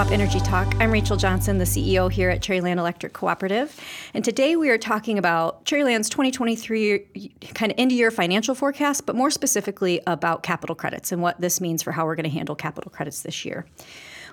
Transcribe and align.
back 0.00 0.08
to 0.08 0.16
Co 0.16 0.16
op 0.16 0.20
Energy 0.20 0.40
Talk. 0.40 0.74
I'm 0.80 0.90
Rachel 0.90 1.16
Johnson, 1.16 1.58
the 1.58 1.64
CEO 1.64 2.10
here 2.10 2.30
at 2.30 2.40
Cherryland 2.40 2.78
Electric 2.78 3.12
Cooperative. 3.12 3.78
And 4.14 4.24
today 4.24 4.56
we 4.56 4.70
are 4.70 4.78
talking 4.78 5.18
about 5.18 5.64
Cherryland's 5.66 6.08
2023 6.08 7.32
kind 7.54 7.72
of 7.72 7.78
end 7.78 7.92
of 7.92 7.98
year 7.98 8.10
financial 8.10 8.54
forecast, 8.54 9.04
but 9.04 9.14
more 9.14 9.30
specifically 9.30 10.00
about 10.06 10.42
capital 10.42 10.74
credits 10.74 11.12
and 11.12 11.20
what 11.20 11.40
this 11.40 11.60
means 11.60 11.82
for 11.82 11.92
how 11.92 12.06
we're 12.06 12.16
going 12.16 12.24
to 12.24 12.30
handle 12.30 12.54
capital 12.54 12.90
credits 12.90 13.22
this 13.22 13.44
year. 13.44 13.66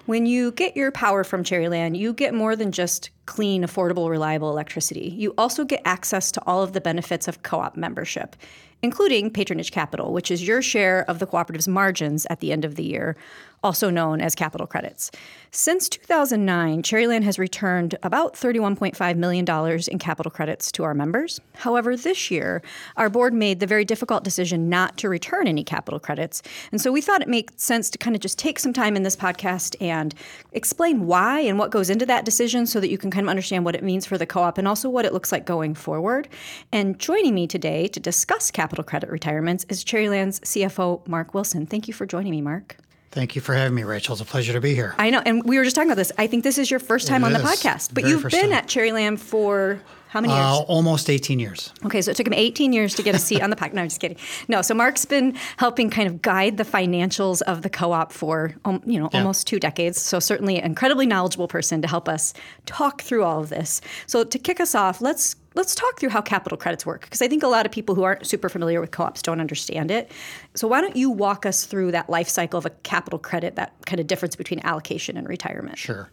When 0.06 0.26
you 0.26 0.52
get 0.52 0.78
your 0.78 0.92
power 0.92 1.26
from 1.26 1.44
Cherryland, 1.44 1.98
you 1.98 2.14
get 2.14 2.34
more 2.34 2.56
than 2.56 2.72
just 2.72 3.10
clean, 3.28 3.64
affordable, 3.64 4.10
reliable 4.10 4.50
electricity. 4.50 5.14
You 5.16 5.36
also 5.38 5.64
get 5.64 5.82
access 5.86 6.32
to 6.32 6.42
all 6.48 6.64
of 6.64 6.74
the 6.74 6.82
benefits 6.82 7.28
of 7.28 7.44
co 7.44 7.60
op 7.60 7.78
membership, 7.78 8.36
including 8.82 9.30
patronage 9.30 9.72
capital, 9.72 10.14
which 10.14 10.32
is 10.32 10.48
your 10.48 10.64
share 10.64 11.06
of 11.08 11.20
the 11.20 11.28
cooperative's 11.28 11.68
margins 11.68 12.26
at 12.30 12.40
the 12.40 12.52
end 12.52 12.66
of 12.66 12.76
the 12.76 12.84
year, 12.84 13.16
also 13.64 13.90
known 13.90 14.22
as 14.22 14.36
capital 14.36 14.68
credits. 14.68 15.12
Since 15.52 15.90
2009, 15.90 16.84
Cherryland 16.84 17.24
has 17.24 17.40
returned 17.40 17.98
about 18.04 18.36
$31.5 18.36 19.18
million 19.18 19.46
in 19.90 20.00
capital 20.00 20.32
credits 20.32 20.72
to 20.74 20.84
our 20.84 20.94
members. 20.94 21.42
However, 21.56 21.96
this 21.96 22.30
year, 22.30 22.62
our 22.98 23.10
board 23.10 23.34
made 23.34 23.60
the 23.60 23.66
very 23.66 23.84
difficult 23.84 24.24
decision 24.24 24.70
not 24.70 24.98
to 24.98 25.10
return 25.10 25.48
any 25.48 25.64
capital 25.64 26.00
credits. 26.00 26.44
And 26.72 26.80
so 26.80 26.92
we 26.92 27.02
thought 27.02 27.22
it 27.22 27.28
made 27.28 27.60
sense 27.60 27.90
to 27.90 27.98
kind 27.98 28.16
of 28.16 28.22
just 28.22 28.38
take 28.38 28.60
some 28.60 28.74
time 28.74 28.96
in 28.96 29.04
this 29.04 29.16
podcast 29.16 29.76
and 29.82 30.14
explain 30.52 31.08
why 31.08 31.40
and 31.40 31.58
what 31.58 31.72
goes 31.72 31.90
into 31.90 32.06
that 32.06 32.26
decision 32.26 32.68
so 32.68 32.80
that 32.80 32.90
you 32.90 32.98
can 32.98 33.10
kind 33.18 33.26
of 33.26 33.32
understand 33.32 33.66
what 33.66 33.74
it 33.74 33.84
means 33.84 34.06
for 34.06 34.16
the 34.16 34.28
co 34.28 34.42
op 34.42 34.60
and 34.60 34.68
also 34.68 34.90
what 34.90 35.04
it 35.04 35.12
looks 35.12 35.32
like 35.32 35.44
going 35.44 35.74
forward. 35.74 36.28
And 36.72 37.00
joining 37.00 37.34
me 37.34 37.48
today 37.48 37.88
to 37.88 38.00
discuss 38.00 38.52
capital 38.52 38.84
credit 38.84 39.10
retirements 39.10 39.66
is 39.70 39.84
Cherryland's 39.84 40.40
CFO, 40.42 41.08
Mark 41.08 41.34
Wilson. 41.34 41.66
Thank 41.66 41.88
you 41.88 41.96
for 41.96 42.06
joining 42.06 42.30
me, 42.30 42.42
Mark. 42.42 42.78
Thank 43.18 43.36
you 43.36 43.42
for 43.42 43.56
having 43.56 43.74
me, 43.74 43.82
Rachel. 43.84 44.14
It's 44.14 44.22
a 44.22 44.26
pleasure 44.26 44.54
to 44.54 44.62
be 44.62 44.76
here. 44.76 44.94
I 45.00 45.10
know, 45.10 45.24
and 45.26 45.42
we 45.44 45.58
were 45.58 45.64
just 45.64 45.76
talking 45.76 45.90
about 45.90 45.98
this. 45.98 46.12
I 46.20 46.28
think 46.28 46.44
this 46.44 46.60
is 46.60 46.70
your 46.70 46.80
first 46.80 47.08
time 47.08 47.24
It 47.24 47.26
on 47.26 47.34
the 47.34 47.40
podcast, 47.40 47.92
but 47.92 48.04
Very 48.04 48.12
you've 48.12 48.22
been 48.30 48.52
time. 48.52 48.54
at 48.54 48.68
Cherryland 48.68 49.18
for 49.18 49.82
how 50.10 50.22
many 50.22 50.32
years? 50.34 50.46
Uh, 50.46 50.60
almost 50.68 51.10
18 51.10 51.40
years. 51.40 51.74
Okay, 51.84 52.04
so 52.04 52.12
it 52.12 52.18
took 52.18 52.28
him 52.28 52.34
18 52.34 52.74
years 52.74 52.94
to 52.94 53.02
get 53.02 53.16
a 53.16 53.18
seat 53.20 53.42
on 53.42 53.50
the 53.50 53.56
podcast. 53.62 53.74
No, 53.74 53.82
I'm 53.82 53.88
just 53.88 54.00
kidding. 54.00 54.18
No, 54.48 54.62
so 54.62 54.76
Mark's 54.76 55.04
been 55.06 55.34
helping 55.58 55.90
kind 55.90 56.08
of 56.08 56.22
guide 56.22 56.58
the 56.58 56.64
financials 56.64 57.42
of 57.42 57.64
the 57.64 57.72
co-op 57.72 58.12
for 58.12 58.54
um, 58.66 58.84
you 58.86 59.00
know 59.00 59.10
Yeah. 59.12 59.18
almost 59.18 59.48
two 59.48 59.60
decades. 59.60 60.00
So 60.00 60.20
certainly 60.20 60.60
an 60.60 60.66
incredibly 60.66 61.08
knowledgeable 61.08 61.48
person 61.48 61.82
to 61.82 61.88
help 61.88 62.08
us 62.08 62.36
talk 62.68 63.02
through 63.02 63.24
all 63.24 63.40
of 63.40 63.50
this. 63.50 63.82
So 64.06 64.24
to 64.24 64.38
kick 64.38 64.60
us 64.60 64.76
off, 64.76 65.02
let's 65.02 65.36
let's 65.58 65.76
talk 65.76 66.00
through 66.00 66.10
how 66.10 66.22
capital 66.22 66.58
credits 66.58 66.86
work 66.86 67.02
because 67.02 67.22
I 67.22 67.28
think 67.28 67.44
a 67.44 67.48
lot 67.48 67.66
of 67.66 67.72
people 67.72 67.96
who 67.96 68.04
aren't 68.04 68.26
super 68.26 68.48
familiar 68.48 68.80
with 68.80 68.92
co-ops 68.92 69.22
don't 69.22 69.42
understand 69.42 69.92
it. 69.92 70.12
So 70.54 70.68
why 70.68 70.80
don't 70.80 70.96
you 70.96 71.10
walk 71.10 71.46
us 71.46 71.66
through 71.66 71.92
that 71.92 72.10
life 72.10 72.30
cycle 72.30 72.58
of 72.58 72.66
a 72.66 72.70
capital 72.70 73.20
credit, 73.20 73.56
that 73.56 73.74
kind 73.86 74.00
of 74.00 74.08
difference 74.08 74.36
between 74.36 74.62
allocation 74.64 75.18
and 75.18 75.28
retirement? 75.28 75.78
Sure. 75.78 76.10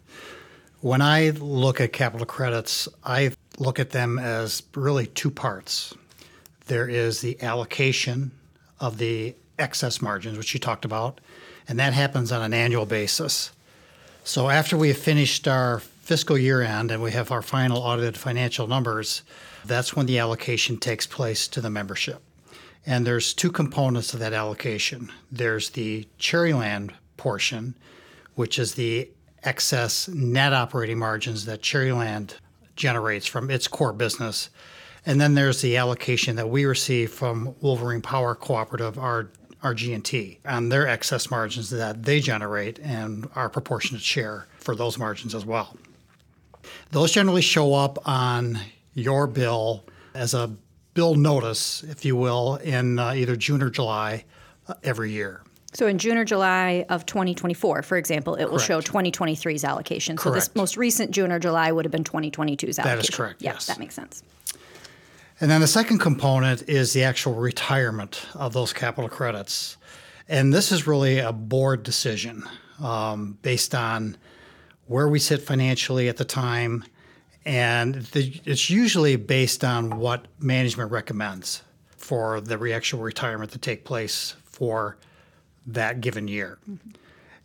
When 0.81 1.01
I 1.01 1.31
look 1.31 1.81
at 1.81 1.93
capital 1.93 2.27
credits, 2.27 2.89
I 3.05 3.33
look 3.59 3.79
at 3.79 3.91
them 3.91 4.19
as 4.19 4.63
really 4.75 5.07
two 5.07 5.31
parts. 5.31 5.95
There 6.67 6.89
is 6.89 7.21
the 7.21 7.41
allocation 7.43 8.33
of 8.81 8.99
the 8.99 9.35
excess 9.59 10.03
margins, 10.03 10.37
which 10.37 10.53
you 10.55 10.61
talked 10.61 10.85
about, 10.85 11.21
and 11.69 11.79
that 11.79 11.93
happens 11.93 12.33
on 12.33 12.43
an 12.43 12.53
annual 12.53 12.87
basis. 12.87 13.53
So 14.25 14.49
after 14.49 14.77
we 14.77 14.89
have 14.89 14.99
finished 14.99 15.47
our 15.47 15.83
fiscal 16.05 16.37
year 16.37 16.61
end 16.61 16.91
and 16.91 17.03
we 17.03 17.13
have 17.13 17.33
our 17.33 17.41
final 17.41 17.79
audited 17.79 18.17
financial 18.17 18.67
numbers, 18.67 19.23
that's 19.65 19.97
when 19.97 20.05
the 20.05 20.19
allocation 20.19 20.77
takes 20.77 21.07
place 21.07 21.49
to 21.49 21.61
the 21.63 21.71
membership. 21.71 22.23
And 22.85 23.07
there's 23.07 23.33
two 23.33 23.51
components 23.51 24.13
of 24.13 24.21
that 24.21 24.35
allocation. 24.35 25.11
There's 25.33 25.71
the 25.71 26.07
Cherryland 26.19 26.91
portion, 27.17 27.75
which 28.35 28.59
is 28.59 28.75
the 28.75 29.09
excess 29.43 30.07
net 30.09 30.53
operating 30.53 30.99
margins 30.99 31.47
that 31.47 31.63
Cherryland 31.63 32.35
generates 32.77 33.27
from 33.27 33.51
its 33.51 33.67
core 33.67 33.95
business. 33.95 34.51
And 35.07 35.19
then 35.19 35.35
there's 35.35 35.63
the 35.63 35.79
allocation 35.79 36.37
that 36.37 36.51
we 36.51 36.67
receive 36.67 37.11
from 37.13 37.55
Wolverine 37.63 38.03
Power 38.03 38.35
Cooperative, 38.35 38.99
our 38.99 39.31
G&T, 39.75 40.41
on 40.45 40.69
their 40.69 40.87
excess 40.87 41.31
margins 41.31 41.71
that 41.71 42.03
they 42.03 42.21
generate 42.21 42.79
and 42.81 43.27
our 43.35 43.49
proportionate 43.49 44.03
share 44.03 44.47
for 44.59 44.77
those 44.77 44.99
margins 44.99 45.35
as 45.35 45.47
well. 45.47 45.75
Those 46.91 47.13
generally 47.13 47.43
show 47.43 47.75
up 47.75 47.99
on 48.07 48.59
your 48.95 49.27
bill 49.27 49.85
as 50.15 50.35
a 50.35 50.51
bill 50.95 51.15
notice, 51.15 51.83
if 51.85 52.05
you 52.05 52.17
will, 52.17 52.57
in 52.57 52.99
uh, 52.99 53.13
either 53.13 53.37
June 53.37 53.63
or 53.63 53.71
July 53.71 54.25
uh, 54.69 54.75
every 54.83 55.11
year. 55.11 55.43
So 55.75 55.89
in 55.89 55.99
June 55.99 56.17
or 56.17 56.25
July 56.25 56.87
of 56.89 57.05
2024, 57.05 57.83
for 57.83 57.97
example, 57.99 58.37
it 58.37 58.49
will 58.49 58.59
show 58.59 58.81
2023's 58.81 59.65
allocation. 59.65 60.17
Correct. 60.17 60.45
So 60.45 60.49
this 60.49 60.55
most 60.55 60.77
recent 60.77 61.11
June 61.11 61.33
or 61.33 61.41
July 61.41 61.73
would 61.73 61.85
have 61.85 61.91
been 61.91 62.05
2022's 62.05 62.79
allocation. 62.79 63.01
is 63.01 63.11
correct, 63.11 63.43
Yeah, 63.43 63.55
yes. 63.55 63.67
that 63.67 63.81
makes 63.81 63.95
sense. 63.97 64.23
And 65.41 65.51
then 65.51 65.61
the 65.61 65.67
second 65.67 65.99
component 65.99 66.69
is 66.69 66.93
the 66.93 67.03
actual 67.03 67.35
retirement 67.35 68.25
of 68.35 68.53
those 68.53 68.73
capital 68.73 69.11
credits. 69.11 69.77
And 70.29 70.55
this 70.55 70.71
is 70.71 70.87
really 70.87 71.19
a 71.19 71.33
board 71.33 71.83
decision 71.83 72.45
um, 72.81 73.37
based 73.43 73.75
on 73.75 74.17
where 74.87 75.09
we 75.09 75.19
sit 75.19 75.43
financially 75.43 76.09
at 76.09 76.17
the 76.17 76.25
time. 76.25 76.85
And 77.45 77.97
the, 77.97 78.41
it's 78.45 78.71
usually 78.71 79.17
based 79.17 79.65
on 79.65 79.99
what 79.99 80.27
management 80.39 80.91
recommends 80.91 81.63
for 81.97 82.41
the 82.41 82.73
actual 82.73 83.01
retirement 83.01 83.53
to 83.53 83.59
take 83.59 83.85
place 83.85 84.35
for 84.45 84.97
that 85.67 86.01
given 86.01 86.29
year. 86.29 86.59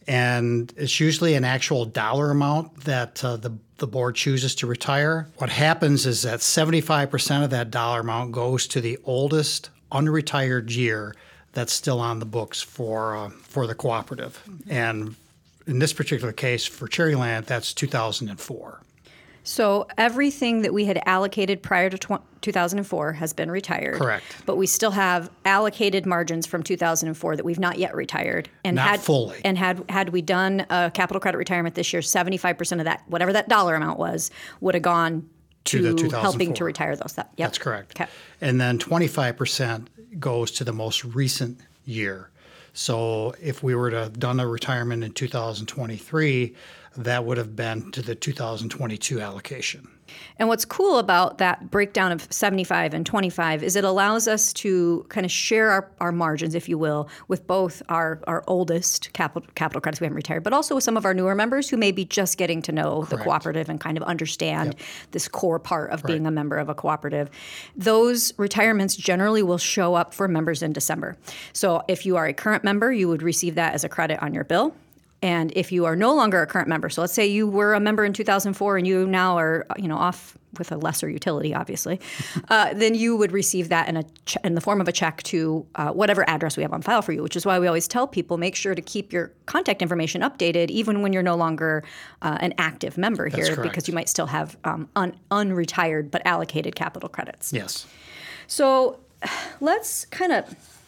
And 0.08 0.74
it's 0.76 1.00
usually 1.00 1.36
an 1.36 1.46
actual 1.46 1.86
dollar 1.86 2.32
amount 2.32 2.84
that 2.86 3.24
uh, 3.24 3.38
the, 3.38 3.54
the 3.78 3.88
board 3.88 4.16
chooses 4.16 4.56
to 4.56 4.68
retire. 4.68 5.28
What 5.38 5.50
happens 5.50 6.06
is 6.06 6.24
that 6.24 6.40
75% 6.40 7.44
of 7.44 7.52
that 7.52 7.70
dollar 7.70 8.00
amount 8.00 8.32
goes 8.32 8.68
to 8.68 8.82
the 8.82 8.98
oldest 9.06 9.70
unretired 9.92 10.76
year 10.76 11.14
that's 11.54 11.74
still 11.74 12.00
on 12.00 12.20
the 12.20 12.26
books 12.26 12.62
for, 12.62 13.16
uh, 13.16 13.30
for 13.30 13.68
the 13.68 13.76
cooperative. 13.76 14.42
And 14.68 15.16
in 15.70 15.78
this 15.80 15.94
particular 15.94 16.34
case, 16.34 16.66
for 16.66 16.88
Cherryland, 16.88 17.46
that's 17.46 17.74
2004. 17.74 18.82
So 19.44 19.88
everything 19.98 20.64
that 20.64 20.74
we 20.74 20.86
had 20.86 21.02
allocated 21.06 21.62
prior 21.62 21.90
to 21.90 21.98
tw- 21.98 22.42
2004 22.42 23.14
has 23.14 23.34
been 23.34 23.50
retired. 23.50 23.98
Correct. 23.98 24.26
But 24.46 24.58
we 24.58 24.66
still 24.66 24.92
have 24.92 25.30
allocated 25.46 26.06
margins 26.06 26.46
from 26.46 26.64
2004 26.64 27.36
that 27.36 27.46
we've 27.46 27.60
not 27.60 27.78
yet 27.78 27.96
retired. 27.96 28.50
And 28.66 28.76
Not 28.76 28.88
had, 28.88 29.00
fully. 29.00 29.38
And 29.46 29.58
had 29.58 29.84
had 29.90 30.10
we 30.10 30.22
done 30.22 30.66
a 30.70 30.92
capital 30.94 31.20
credit 31.20 31.38
retirement 31.38 31.76
this 31.76 31.94
year, 31.94 32.02
75% 32.02 32.80
of 32.80 32.86
that, 32.86 33.04
whatever 33.08 33.32
that 33.34 33.48
dollar 33.48 33.76
amount 33.76 34.00
was, 34.00 34.32
would 34.62 34.74
have 34.74 34.84
gone 34.84 35.30
To 35.66 35.96
to, 35.96 36.10
helping 36.10 36.54
to 36.56 36.64
retire 36.64 36.96
those. 36.96 37.14
That, 37.14 37.32
yep. 37.38 37.48
That's 37.48 37.58
correct. 37.60 38.00
Okay. 38.00 38.10
And 38.42 38.60
then 38.60 38.80
25% 38.80 39.88
goes 40.20 40.52
to 40.52 40.64
the 40.64 40.74
most 40.74 41.06
recent 41.06 41.60
year. 41.86 42.30
So 42.74 43.34
if 43.42 43.64
we 43.64 43.76
were 43.76 43.90
to 43.90 44.00
have 44.00 44.20
done 44.20 44.40
a 44.40 44.48
retirement 44.48 45.04
in 45.04 45.12
2023, 45.12 46.56
that 46.98 47.26
would 47.26 47.38
have 47.38 47.56
been 47.56 47.92
to 47.92 48.02
the 48.02 48.16
2022 48.16 49.22
allocation. 49.22 49.88
And 50.38 50.48
what's 50.48 50.66
cool 50.66 51.00
about 51.00 51.38
that 51.40 51.70
breakdown 51.70 52.12
of 52.12 52.28
75 52.32 52.94
and 52.94 53.06
25 53.06 53.64
is 53.64 53.76
it 53.76 53.84
allows 53.84 54.28
us 54.28 54.54
to 54.54 55.06
kind 55.10 55.26
of 55.26 55.32
share 55.32 55.70
our, 55.70 55.92
our 56.00 56.12
margins, 56.12 56.56
if 56.56 56.70
you 56.70 56.78
will, 56.78 57.10
with 57.28 57.46
both 57.46 57.82
our, 57.90 58.22
our 58.28 58.44
oldest 58.48 59.12
capital, 59.14 59.48
capital 59.56 59.82
credits 59.82 60.00
we 60.00 60.06
haven't 60.06 60.16
retired, 60.16 60.44
but 60.44 60.54
also 60.54 60.76
with 60.76 60.84
some 60.84 60.98
of 60.98 61.06
our 61.06 61.14
newer 61.14 61.36
members 61.36 61.70
who 61.70 61.78
may 61.78 61.92
be 61.92 62.06
just 62.06 62.38
getting 62.38 62.62
to 62.62 62.72
know 62.72 63.04
the 63.06 63.18
cooperative 63.18 63.70
and 63.70 63.80
kind 63.80 63.98
of 63.98 64.04
understand 64.04 64.76
this 65.12 65.28
core 65.28 65.60
part 65.60 65.92
of 65.92 66.04
being 66.04 66.26
a 66.26 66.32
member 66.32 66.58
of 66.58 66.70
a 66.70 66.76
cooperative. 66.76 67.30
Those 67.76 68.34
retirements 68.38 68.96
generally 68.96 69.44
will 69.44 69.58
show 69.58 69.96
up 69.96 70.14
for 70.14 70.28
members 70.28 70.62
in 70.62 70.74
December. 70.74 71.18
So 71.54 71.84
if 71.88 72.06
you 72.06 72.18
are 72.18 72.26
a 72.26 72.34
current 72.34 72.64
member, 72.64 72.92
you 72.92 73.08
would 73.08 73.24
receive 73.24 73.56
that 73.56 73.74
as 73.74 73.84
a 73.84 73.90
credit 73.90 74.22
on 74.22 74.34
your 74.34 74.44
bill. 74.44 74.74
And 75.22 75.52
if 75.56 75.72
you 75.72 75.86
are 75.86 75.96
no 75.96 76.14
longer 76.14 76.42
a 76.42 76.48
current 76.48 76.68
member, 76.68 76.90
so 76.90 77.02
let's 77.02 77.14
say 77.14 77.28
you 77.28 77.48
were 77.48 77.74
a 77.74 77.80
member 77.80 78.06
in 78.06 78.14
2004 78.14 78.78
and 78.78 78.88
you 78.88 79.06
now 79.06 79.38
are, 79.38 79.66
you 79.78 79.88
know, 79.88 79.98
off 79.98 80.38
with 80.58 80.72
a 80.72 80.78
lesser 80.78 81.10
utility, 81.10 81.54
obviously, 81.54 82.00
uh, 82.50 82.74
then 82.74 82.96
you 82.96 83.16
would 83.16 83.32
receive 83.32 83.70
that 83.70 83.88
in 83.90 83.98
a 83.98 84.04
ch- 84.26 84.38
in 84.44 84.56
the 84.56 84.62
form 84.62 84.80
of 84.82 84.88
a 84.88 84.92
check 84.92 85.22
to 85.24 85.66
uh, 85.76 85.92
whatever 85.92 86.28
address 86.30 86.58
we 86.58 86.64
have 86.64 86.74
on 86.74 86.82
file 86.82 87.02
for 87.02 87.12
you. 87.12 87.22
Which 87.22 87.36
is 87.36 87.46
why 87.46 87.60
we 87.60 87.68
always 87.68 87.88
tell 87.88 88.08
people 88.08 88.38
make 88.38 88.56
sure 88.56 88.74
to 88.74 88.82
keep 88.82 89.12
your 89.12 89.32
contact 89.46 89.82
information 89.82 90.22
updated, 90.22 90.70
even 90.70 91.02
when 91.02 91.12
you're 91.14 91.24
no 91.24 91.36
longer 91.36 91.84
uh, 92.22 92.38
an 92.40 92.54
active 92.58 92.98
member 92.98 93.28
here, 93.28 93.56
correct. 93.56 93.62
because 93.64 93.88
you 93.88 93.94
might 93.94 94.10
still 94.10 94.28
have 94.28 94.58
um, 94.64 94.88
un- 94.96 95.18
unretired 95.32 96.12
but 96.12 96.22
allocated 96.26 96.76
capital 96.76 97.10
credits. 97.10 97.52
Yes. 97.52 97.86
So 98.48 99.00
let's 99.60 100.06
kind 100.06 100.32
of 100.32 100.79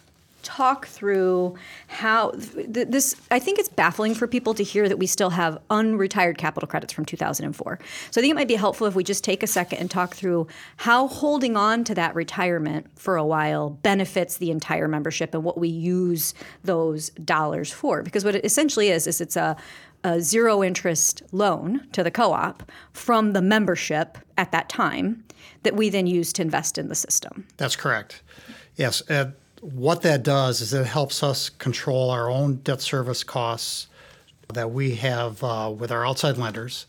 talk 0.44 0.88
through 0.88 1.56
how 1.88 2.32
th- 2.32 2.88
this 2.88 3.16
I 3.30 3.40
think 3.40 3.60
it's 3.60 3.70
baffling 3.70 4.16
for 4.16 4.28
people 4.28 4.54
to 4.56 4.64
hear 4.64 4.88
that 4.88 4.98
we 4.98 5.08
still 5.08 5.32
have 5.32 5.58
unretired 5.70 6.38
capital 6.38 6.68
credits 6.68 6.94
from 6.94 7.06
2004. 7.06 7.80
So 8.12 8.20
I 8.20 8.22
think 8.22 8.32
it 8.32 8.36
might 8.36 8.48
be 8.48 8.56
helpful 8.56 8.88
if 8.88 8.96
we 8.96 9.04
just 9.04 9.24
take 9.24 9.44
a 9.44 9.48
second 9.48 9.80
and 9.80 9.90
talk 9.90 10.16
through 10.16 10.48
how 10.78 11.08
holding 11.08 11.56
on 11.56 11.84
to 11.86 11.96
that 11.96 12.16
retirement 12.16 12.88
for 12.96 13.18
a 13.18 13.26
while 13.26 13.70
benefits 13.70 14.38
the 14.38 14.52
entire 14.52 14.88
membership 14.88 15.34
and 15.34 15.44
what 15.44 15.58
we 15.58 15.70
use 15.70 16.34
those 16.64 17.10
dollars 17.12 17.72
for 17.72 18.04
because 18.04 18.26
what 18.26 18.36
it 18.36 18.46
essentially 18.46 18.90
is 18.90 19.08
is 19.08 19.22
it's 19.22 19.36
a 19.36 19.56
a 20.04 20.20
zero 20.20 20.64
interest 20.64 21.22
loan 21.32 21.88
to 21.92 22.04
the 22.04 22.12
co-op 22.12 22.70
from 22.92 23.34
the 23.34 23.42
membership 23.42 24.18
at 24.38 24.52
that 24.52 24.68
time 24.68 25.24
that 25.64 25.76
we 25.76 25.90
then 25.90 26.08
use 26.08 26.34
to 26.34 26.42
invest 26.42 26.78
in 26.78 26.88
the 26.88 26.96
system. 26.96 27.48
That's 27.58 27.76
correct. 27.76 28.22
Yes, 28.76 29.08
uh, 29.10 29.32
what 29.62 30.02
that 30.02 30.24
does 30.24 30.60
is 30.60 30.74
it 30.74 30.88
helps 30.88 31.24
us 31.24 31.50
control 31.50 32.10
our 32.10 32.30
own 32.30 32.56
debt 32.58 32.82
service 32.82 33.24
costs 33.24 33.88
that 34.54 34.72
we 34.72 34.96
have 34.96 35.42
uh, 35.44 35.74
with 35.76 35.92
our 35.92 36.06
outside 36.06 36.38
lenders, 36.38 36.88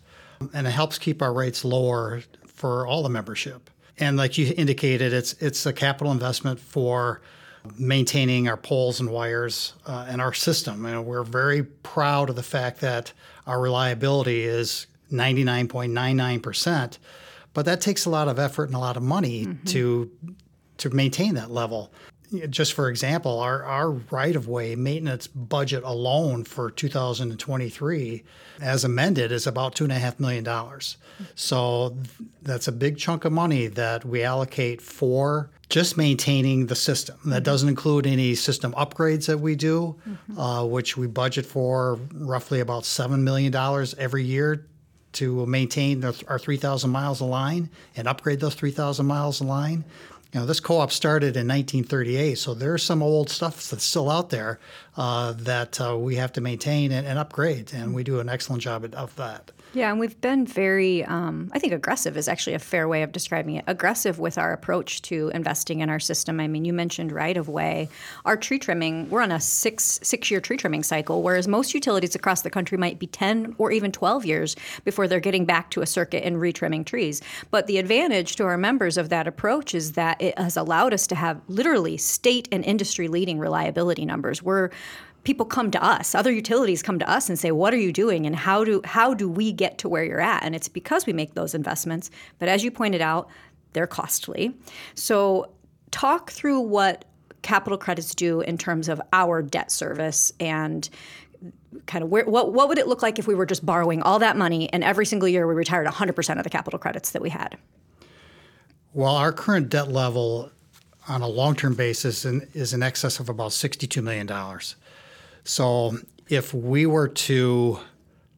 and 0.53 0.67
it 0.67 0.71
helps 0.71 0.99
keep 0.99 1.23
our 1.23 1.33
rates 1.33 1.65
lower 1.65 2.23
for 2.47 2.87
all 2.87 3.03
the 3.03 3.09
membership. 3.09 3.71
And 3.99 4.17
like 4.17 4.39
you 4.39 4.53
indicated, 4.57 5.13
it's 5.13 5.35
it's 5.35 5.65
a 5.67 5.73
capital 5.73 6.13
investment 6.13 6.59
for 6.59 7.21
maintaining 7.79 8.49
our 8.49 8.57
poles 8.57 8.99
and 8.99 9.11
wires 9.11 9.75
uh, 9.87 10.07
and 10.09 10.21
our 10.21 10.33
system. 10.33 10.85
And 10.85 11.07
we're 11.07 11.23
very 11.23 11.63
proud 11.63 12.31
of 12.31 12.37
the 12.37 12.43
fact 12.43 12.81
that 12.81 13.13
our 13.47 13.61
reliability 13.61 14.43
is 14.43 14.89
99.99%, 15.13 16.99
but 17.55 17.67
that 17.67 17.81
takes 17.81 18.07
a 18.07 18.11
lot 18.11 18.27
of 18.27 18.39
effort 18.39 18.65
and 18.65 18.75
a 18.75 18.81
lot 18.81 18.97
of 18.97 19.03
money 19.03 19.47
mm-hmm. 19.47 19.65
to 19.67 20.11
to 20.79 20.91
maintain 20.91 21.35
that 21.35 21.51
level 21.51 21.93
just 22.51 22.73
for 22.73 22.89
example, 22.89 23.39
our, 23.41 23.63
our 23.65 23.91
right 23.91 24.37
of 24.37 24.49
way 24.49 24.75
maintenance 24.75 25.27
budget 25.27 25.83
alone 25.85 26.45
for 26.45 26.71
2023, 26.71 28.25
as 28.61 28.85
amended, 28.85 29.33
is 29.33 29.47
about 29.47 29.75
$2.5 29.75 30.21
million. 30.21 30.47
So 31.35 31.97
that's 32.43 32.69
a 32.69 32.73
big 32.73 32.99
chunk 32.99 33.25
of 33.25 33.33
money 33.33 33.67
that 33.69 34.05
we 34.05 34.23
allocate 34.23 34.81
for 34.81 35.51
just 35.69 35.97
maintaining 35.97 36.67
the 36.67 36.75
system. 36.75 37.17
That 37.25 37.37
mm-hmm. 37.37 37.43
doesn't 37.45 37.69
include 37.69 38.07
any 38.07 38.35
system 38.35 38.73
upgrades 38.73 39.27
that 39.27 39.39
we 39.39 39.57
do, 39.57 39.97
mm-hmm. 40.07 40.39
uh, 40.39 40.65
which 40.65 40.97
we 40.97 41.07
budget 41.07 41.47
for 41.47 41.99
roughly 42.13 42.61
about 42.61 42.83
$7 42.83 43.21
million 43.21 43.55
every 43.99 44.25
year 44.25 44.67
to 45.13 45.45
maintain 45.47 46.05
our 46.05 46.39
3,000 46.39 46.91
miles 46.91 47.21
of 47.21 47.29
line 47.29 47.71
and 47.97 48.09
upgrade 48.09 48.41
those 48.41 48.55
3,000 48.55 49.05
miles 49.05 49.41
of 49.41 49.47
line. 49.47 49.85
You 50.33 50.41
know, 50.41 50.47
this 50.47 50.61
co-op 50.61 50.91
started 50.91 51.37
in 51.37 51.47
1938, 51.47 52.39
so 52.39 52.55
there's 52.55 52.83
some 52.83 53.03
old 53.03 53.29
stuff 53.29 53.69
that's 53.69 53.85
still 53.85 54.09
out 54.09 54.31
there 54.31 54.59
uh, 54.97 55.33
that 55.33 55.79
uh, 55.79 55.95
we 55.99 56.17
have 56.17 56.33
to 56.33 56.41
maintain 56.41 56.91
and, 56.91 57.07
and, 57.07 57.19
upgrade, 57.19 57.75
and 57.75 57.95
we 57.95 58.03
do 58.03 58.19
an 58.19 58.31
excellent 58.31 58.63
job 58.63 58.95
of 58.95 59.15
that. 59.17 59.51
Yeah, 59.75 59.91
and 59.91 59.99
we've 59.99 60.21
been 60.21 60.45
very, 60.45 61.03
um, 61.05 61.51
I 61.55 61.59
think 61.59 61.73
aggressive 61.73 62.19
is 62.19 62.29
actually 62.29 62.53
a 62.53 62.59
fair 62.59 62.89
way 62.89 63.03
of 63.03 63.11
describing 63.11 63.57
it. 63.57 63.65
Aggressive 63.67 64.19
with 64.19 64.37
our 64.37 64.53
approach 64.53 65.01
to 65.03 65.31
investing 65.35 65.81
in 65.81 65.89
our 65.89 66.01
system. 66.01 66.41
I 66.41 66.49
mean, 66.49 66.67
you 66.67 66.75
mentioned 66.75 67.11
right 67.11 67.37
of 67.37 67.49
way. 67.49 67.89
Our 68.27 68.37
tree 68.37 68.59
trimming, 68.59 69.09
we're 69.09 69.23
on 69.23 69.33
a 69.33 69.41
six 69.41 69.99
six 70.03 70.31
year 70.31 70.43
tree 70.43 70.59
trimming 70.59 70.83
cycle, 70.83 71.23
whereas 71.23 71.49
most 71.49 71.73
utilities 71.73 72.15
across 72.15 72.43
the 72.43 72.51
country 72.51 72.77
might 72.77 72.99
be 72.99 73.07
10 73.07 73.55
or 73.57 73.73
even 73.73 73.93
12 73.93 74.27
years 74.27 74.57
before 74.85 75.09
they're 75.09 75.21
getting 75.21 75.47
back 75.47 75.71
to 75.71 75.81
a 75.81 75.87
circuit 75.87 76.23
and 76.23 76.37
retrimming 76.37 76.85
trees. 76.85 77.23
But 77.51 77.67
the 77.67 77.79
advantage 77.79 78.37
to 78.37 78.45
our 78.45 78.59
members 78.59 78.99
of 78.99 79.09
that 79.09 79.27
approach 79.27 79.75
is 79.75 79.93
that 79.93 80.21
it 80.23 80.39
has 80.39 80.57
allowed 80.57 80.95
us 80.95 81.07
to 81.09 81.17
have 81.17 81.41
literally 81.49 81.97
state 81.97 82.49
and 82.53 82.65
industry 82.65 83.09
leading 83.09 83.41
reliability 83.41 84.05
numbers. 84.05 84.43
We're 84.43 84.71
people 85.25 85.47
come 85.47 85.71
to 85.71 85.83
us 85.85 86.17
other 86.17 86.33
utilities 86.33 86.83
come 86.83 86.99
to 86.99 87.09
us 87.09 87.29
and 87.29 87.39
say 87.39 87.53
what 87.53 87.73
are 87.73 87.79
you 87.79 87.93
doing 87.93 88.27
and 88.27 88.35
how 88.35 88.65
do 88.65 88.81
how 88.85 89.15
do 89.15 89.29
we 89.29 89.53
get 89.53 89.79
to 89.79 89.89
where 89.89 90.03
you're 90.03 90.21
at 90.21 90.43
and 90.43 90.53
it's 90.53 90.67
because 90.67 91.07
we 91.07 91.13
make 91.13 91.35
those 91.35 91.55
investments 91.55 92.11
but 92.41 92.49
as 92.49 92.65
you 92.65 92.73
pointed 92.73 93.01
out 93.01 93.29
they're 93.73 93.87
costly 93.87 94.53
so 94.97 95.49
talk 95.93 96.33
through 96.33 96.59
what 96.59 97.05
capital 97.43 97.79
credits 97.79 98.17
do 98.17 98.41
in 98.41 98.59
terms 98.59 98.89
of 98.89 99.01
our 99.13 99.43
debt 99.43 99.71
service 99.71 100.33
and 100.41 100.91
kind 101.87 102.03
of 102.03 102.11
where, 102.11 102.25
what, 102.25 102.53
what 102.53 102.69
would 102.69 102.79
it 102.79 102.89
look 102.89 103.01
like 103.03 103.21
if 103.21 103.29
we 103.29 103.35
were 103.37 103.47
just 103.47 103.65
borrowing 103.65 104.03
all 104.03 104.19
that 104.19 104.37
money 104.37 104.73
and 104.73 104.83
every 104.83 105.07
single 105.07 105.29
year 105.29 105.47
we 105.47 105.55
retired 105.55 105.87
100% 105.87 106.37
of 106.37 106.43
the 106.43 106.51
capital 106.51 106.81
credits 106.81 107.13
that 107.13 107.23
we 107.23 107.31
had 107.31 107.57
well 108.95 109.17
our 109.17 109.33
current 109.33 109.69
debt 109.69 109.89
level 109.89 110.51
on 111.09 111.21
a 111.23 111.29
long-term 111.29 111.75
basis 111.75 112.25
is 112.25 112.73
in 112.73 112.83
excess 112.83 113.19
of 113.19 113.29
about 113.29 113.51
$62 113.51 114.03
million 114.03 114.29
so 115.45 115.97
if 116.29 116.55
we 116.55 116.87
were 116.87 117.09
to 117.09 117.79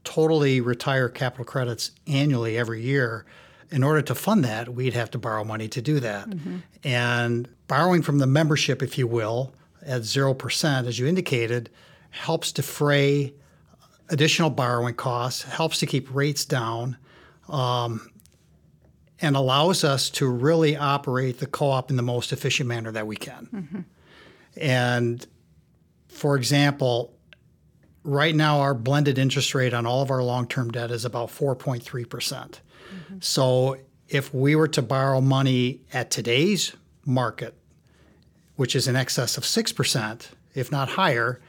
totally 0.05 0.61
retire 0.61 1.09
capital 1.09 1.45
credits 1.45 1.91
annually 2.07 2.57
every 2.57 2.83
year, 2.83 3.25
in 3.71 3.83
order 3.83 4.03
to 4.03 4.15
fund 4.15 4.45
that, 4.45 4.75
we'd 4.75 4.95
have 4.95 5.11
to 5.11 5.19
borrow 5.19 5.43
money 5.43 5.67
to 5.69 5.83
do 5.83 5.99
that. 6.01 6.29
Mm-hmm. 6.29 6.59
And 6.85 7.49
borrowing 7.67 8.03
from 8.03 8.19
the 8.19 8.27
membership, 8.27 8.83
if 8.83 8.97
you 8.99 9.07
will, 9.07 9.53
at 9.85 10.03
0%, 10.03 10.87
as 10.87 10.99
you 10.99 11.07
indicated, 11.07 11.71
helps 12.11 12.53
defray 12.53 13.33
additional 14.11 14.51
borrowing 14.51 14.95
costs, 14.95 15.43
helps 15.43 15.79
to 15.79 15.87
keep 15.87 16.15
rates 16.15 16.45
down, 16.45 16.97
um, 17.49 18.11
and 19.21 19.37
allows 19.37 19.85
us 19.85 20.11
to 20.11 20.29
really 20.29 20.77
operate 20.77 21.39
the 21.39 21.47
co 21.47 21.71
op 21.71 21.91
in 21.91 21.97
the 21.97 22.03
most 22.03 22.33
efficient 22.33 22.69
manner 22.69 22.93
that 22.93 23.07
we 23.07 23.17
can. 23.17 23.49
Mm-hmm. 23.53 23.81
And 24.57 25.27
for 26.09 26.37
example, 26.37 27.15
right 28.03 28.35
now 28.35 28.61
our 28.61 28.75
blended 28.75 29.19
interest 29.19 29.55
rate 29.55 29.75
on 29.75 29.87
all 29.87 30.03
of 30.03 30.11
our 30.11 30.23
long-term 30.23 30.71
debt 30.71 30.91
is 30.91 31.05
about 31.05 31.29
4.3%. 31.29 32.09
percent 32.09 32.61
mm 32.93 33.09
hmm 33.09 33.19
So 33.21 33.79
if 34.09 34.33
we 34.35 34.55
were 34.55 34.69
to 34.69 34.83
borrow 34.83 35.21
money 35.21 35.81
at 35.93 36.11
today's 36.11 36.77
market, 37.07 37.55
which 38.57 38.77
is 38.77 38.87
in 38.87 38.97
excess 38.97 39.37
of 39.37 39.45
6%, 39.45 40.29
if 40.55 40.71
not 40.71 40.91
higher, 40.91 41.41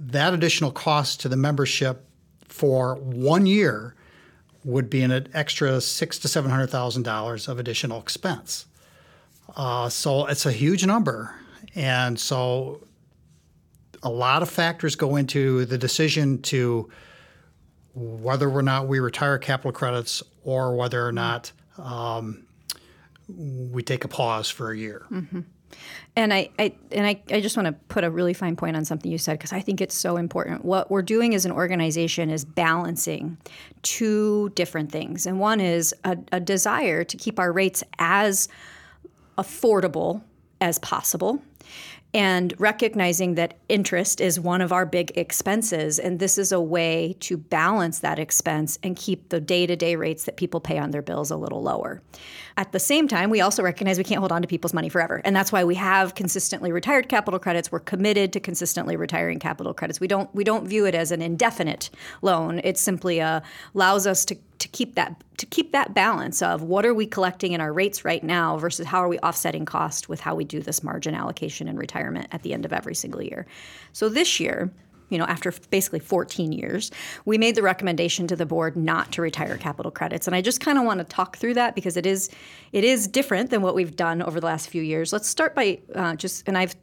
that 0.00 0.34
additional 0.34 0.72
cost 0.72 1.20
to 1.20 1.28
the 1.28 1.36
membership 1.36 2.04
for 2.48 2.96
one 2.96 3.46
year 3.46 3.94
would 4.64 4.88
be 4.88 5.02
an 5.02 5.28
extra 5.34 5.80
six 5.80 6.18
to 6.20 6.28
seven 6.28 6.50
hundred 6.50 6.68
thousand 6.68 7.02
dollars 7.02 7.48
of 7.48 7.58
additional 7.58 8.00
expense. 8.00 8.66
Uh, 9.56 9.88
so 9.88 10.26
it's 10.26 10.46
a 10.46 10.52
huge 10.52 10.86
number, 10.86 11.34
and 11.74 12.18
so 12.18 12.80
a 14.02 14.10
lot 14.10 14.42
of 14.42 14.48
factors 14.48 14.96
go 14.96 15.16
into 15.16 15.64
the 15.66 15.78
decision 15.78 16.40
to 16.42 16.90
whether 17.94 18.48
or 18.50 18.62
not 18.62 18.88
we 18.88 19.00
retire 19.00 19.38
capital 19.38 19.72
credits 19.72 20.22
or 20.44 20.74
whether 20.76 21.06
or 21.06 21.12
not 21.12 21.52
um, 21.78 22.44
we 23.28 23.82
take 23.82 24.04
a 24.04 24.08
pause 24.08 24.48
for 24.50 24.72
a 24.72 24.76
year. 24.76 25.06
Mm-hmm. 25.10 25.40
And 26.14 26.32
I, 26.32 26.50
I, 26.58 26.74
and 26.90 27.06
I, 27.06 27.22
I 27.30 27.40
just 27.40 27.56
want 27.56 27.66
to 27.66 27.72
put 27.88 28.04
a 28.04 28.10
really 28.10 28.34
fine 28.34 28.56
point 28.56 28.76
on 28.76 28.84
something 28.84 29.10
you 29.10 29.18
said 29.18 29.38
because 29.38 29.52
I 29.52 29.60
think 29.60 29.80
it's 29.80 29.94
so 29.94 30.16
important. 30.16 30.64
What 30.64 30.90
we're 30.90 31.02
doing 31.02 31.34
as 31.34 31.44
an 31.44 31.52
organization 31.52 32.30
is 32.30 32.44
balancing 32.44 33.38
two 33.82 34.50
different 34.50 34.92
things, 34.92 35.26
and 35.26 35.40
one 35.40 35.60
is 35.60 35.94
a, 36.04 36.18
a 36.32 36.40
desire 36.40 37.04
to 37.04 37.16
keep 37.16 37.38
our 37.38 37.52
rates 37.52 37.82
as 37.98 38.48
affordable 39.38 40.22
as 40.60 40.78
possible 40.78 41.42
and 42.14 42.54
recognizing 42.58 43.36
that 43.36 43.58
interest 43.68 44.20
is 44.20 44.38
one 44.38 44.60
of 44.60 44.72
our 44.72 44.84
big 44.84 45.16
expenses. 45.16 45.98
And 45.98 46.18
this 46.18 46.36
is 46.36 46.52
a 46.52 46.60
way 46.60 47.16
to 47.20 47.38
balance 47.38 48.00
that 48.00 48.18
expense 48.18 48.78
and 48.82 48.96
keep 48.96 49.30
the 49.30 49.40
day 49.40 49.66
to 49.66 49.76
day 49.76 49.96
rates 49.96 50.24
that 50.24 50.36
people 50.36 50.60
pay 50.60 50.78
on 50.78 50.90
their 50.90 51.00
bills 51.02 51.30
a 51.30 51.36
little 51.36 51.62
lower. 51.62 52.02
At 52.58 52.72
the 52.72 52.78
same 52.78 53.08
time, 53.08 53.30
we 53.30 53.40
also 53.40 53.62
recognize 53.62 53.96
we 53.96 54.04
can't 54.04 54.18
hold 54.18 54.32
on 54.32 54.42
to 54.42 54.48
people's 54.48 54.74
money 54.74 54.90
forever. 54.90 55.22
And 55.24 55.34
that's 55.34 55.52
why 55.52 55.64
we 55.64 55.74
have 55.76 56.14
consistently 56.14 56.70
retired 56.70 57.08
capital 57.08 57.40
credits. 57.40 57.72
We're 57.72 57.80
committed 57.80 58.32
to 58.34 58.40
consistently 58.40 58.94
retiring 58.94 59.38
capital 59.38 59.72
credits. 59.72 59.98
We 59.98 60.08
don't 60.08 60.32
we 60.34 60.44
don't 60.44 60.66
view 60.66 60.84
it 60.84 60.94
as 60.94 61.12
an 61.12 61.22
indefinite 61.22 61.88
loan. 62.20 62.60
It 62.62 62.76
simply 62.76 63.22
uh, 63.22 63.40
allows 63.74 64.06
us 64.06 64.26
to 64.26 64.36
to 64.62 64.68
keep 64.68 64.94
that 64.94 65.20
to 65.38 65.46
keep 65.46 65.72
that 65.72 65.92
balance 65.92 66.40
of 66.40 66.62
what 66.62 66.86
are 66.86 66.94
we 66.94 67.04
collecting 67.04 67.50
in 67.50 67.60
our 67.60 67.72
rates 67.72 68.04
right 68.04 68.22
now 68.22 68.56
versus 68.56 68.86
how 68.86 69.02
are 69.02 69.08
we 69.08 69.18
offsetting 69.18 69.64
cost 69.64 70.08
with 70.08 70.20
how 70.20 70.36
we 70.36 70.44
do 70.44 70.60
this 70.60 70.84
margin 70.84 71.16
allocation 71.16 71.66
and 71.66 71.76
retirement 71.76 72.28
at 72.30 72.42
the 72.42 72.54
end 72.54 72.64
of 72.64 72.72
every 72.72 72.94
single 72.94 73.20
year. 73.20 73.44
So 73.92 74.08
this 74.08 74.38
year, 74.38 74.72
you 75.08 75.18
know, 75.18 75.24
after 75.24 75.52
basically 75.70 75.98
14 75.98 76.52
years, 76.52 76.92
we 77.24 77.38
made 77.38 77.56
the 77.56 77.62
recommendation 77.62 78.28
to 78.28 78.36
the 78.36 78.46
board 78.46 78.76
not 78.76 79.10
to 79.12 79.22
retire 79.22 79.56
capital 79.56 79.90
credits. 79.90 80.28
And 80.28 80.36
I 80.36 80.42
just 80.42 80.60
kind 80.60 80.78
of 80.78 80.84
want 80.84 80.98
to 80.98 81.04
talk 81.04 81.38
through 81.38 81.54
that 81.54 81.74
because 81.74 81.96
it 81.96 82.06
is 82.06 82.30
it 82.70 82.84
is 82.84 83.08
different 83.08 83.50
than 83.50 83.62
what 83.62 83.74
we've 83.74 83.96
done 83.96 84.22
over 84.22 84.38
the 84.38 84.46
last 84.46 84.68
few 84.68 84.82
years. 84.82 85.12
Let's 85.12 85.28
start 85.28 85.56
by 85.56 85.80
uh, 85.92 86.14
just, 86.14 86.46
and 86.46 86.56
I've 86.56 86.76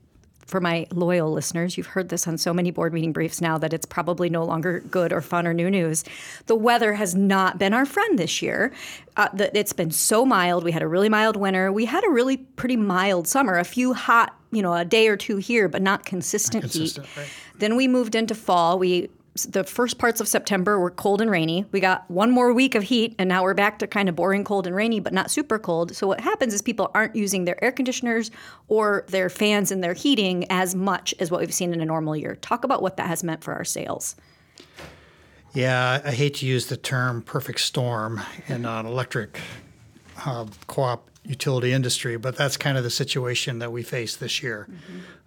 for 0.49 0.59
my 0.59 0.87
loyal 0.91 1.31
listeners, 1.31 1.77
you've 1.77 1.87
heard 1.87 2.09
this 2.09 2.27
on 2.27 2.37
so 2.37 2.53
many 2.53 2.71
board 2.71 2.91
meeting 2.93 3.13
briefs 3.13 3.39
now 3.39 3.57
that 3.59 3.71
it's 3.73 3.85
probably 3.85 4.29
no 4.29 4.43
longer 4.43 4.79
good 4.91 5.13
or 5.13 5.21
fun 5.21 5.45
or 5.45 5.53
new 5.53 5.69
news. 5.69 6.03
The 6.47 6.55
weather 6.55 6.93
has 6.93 7.13
not 7.15 7.57
been 7.59 7.73
our 7.73 7.85
friend 7.85 8.17
this 8.17 8.41
year. 8.41 8.73
Uh, 9.15 9.29
the, 9.33 9.55
it's 9.57 9.73
been 9.73 9.91
so 9.91 10.25
mild. 10.25 10.63
We 10.63 10.71
had 10.71 10.81
a 10.81 10.87
really 10.87 11.09
mild 11.09 11.35
winter. 11.35 11.71
We 11.71 11.85
had 11.85 12.03
a 12.03 12.09
really 12.09 12.37
pretty 12.37 12.77
mild 12.77 13.27
summer. 13.27 13.57
A 13.59 13.63
few 13.63 13.93
hot, 13.93 14.35
you 14.51 14.61
know, 14.61 14.73
a 14.73 14.83
day 14.83 15.07
or 15.07 15.15
two 15.17 15.37
here, 15.37 15.67
but 15.67 15.81
not 15.81 16.03
consistent, 16.05 16.63
Not 16.63 16.71
consistent, 16.71 17.05
heat. 17.07 17.17
right. 17.17 17.29
Then 17.59 17.75
we 17.75 17.87
moved 17.87 18.15
into 18.15 18.33
fall. 18.33 18.79
We 18.79 19.09
the 19.45 19.63
first 19.63 19.97
parts 19.97 20.21
of 20.21 20.27
September 20.27 20.79
were 20.79 20.91
cold 20.91 21.21
and 21.21 21.29
rainy. 21.29 21.65
We 21.71 21.79
got 21.79 22.09
one 22.09 22.31
more 22.31 22.53
week 22.53 22.75
of 22.75 22.83
heat, 22.83 23.15
and 23.19 23.27
now 23.29 23.43
we're 23.43 23.53
back 23.53 23.79
to 23.79 23.87
kind 23.87 24.09
of 24.09 24.15
boring 24.15 24.43
cold 24.43 24.67
and 24.67 24.75
rainy, 24.75 24.99
but 24.99 25.13
not 25.13 25.31
super 25.31 25.59
cold. 25.59 25.95
So 25.95 26.07
what 26.07 26.21
happens 26.21 26.53
is 26.53 26.61
people 26.61 26.91
aren't 26.93 27.15
using 27.15 27.45
their 27.45 27.63
air 27.63 27.71
conditioners 27.71 28.31
or 28.67 29.05
their 29.07 29.29
fans 29.29 29.71
and 29.71 29.83
their 29.83 29.93
heating 29.93 30.45
as 30.49 30.75
much 30.75 31.13
as 31.19 31.31
what 31.31 31.41
we've 31.41 31.53
seen 31.53 31.73
in 31.73 31.81
a 31.81 31.85
normal 31.85 32.15
year. 32.15 32.35
Talk 32.35 32.63
about 32.63 32.81
what 32.81 32.97
that 32.97 33.07
has 33.07 33.23
meant 33.23 33.43
for 33.43 33.53
our 33.53 33.65
sales. 33.65 34.15
Yeah, 35.53 36.01
I 36.03 36.11
hate 36.11 36.35
to 36.35 36.45
use 36.45 36.67
the 36.67 36.77
term 36.77 37.21
perfect 37.21 37.59
storm 37.61 38.21
in 38.47 38.65
an 38.65 38.85
electric 38.85 39.39
uh, 40.25 40.45
co 40.67 40.83
op 40.83 41.09
utility 41.23 41.71
industry, 41.71 42.17
but 42.17 42.35
that's 42.35 42.57
kind 42.57 42.77
of 42.77 42.83
the 42.83 42.89
situation 42.89 43.59
that 43.59 43.71
we 43.71 43.83
face 43.83 44.15
this 44.15 44.41
year. 44.41 44.67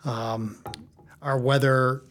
Um, 0.05 0.59
our 1.21 1.39
weather 1.39 2.03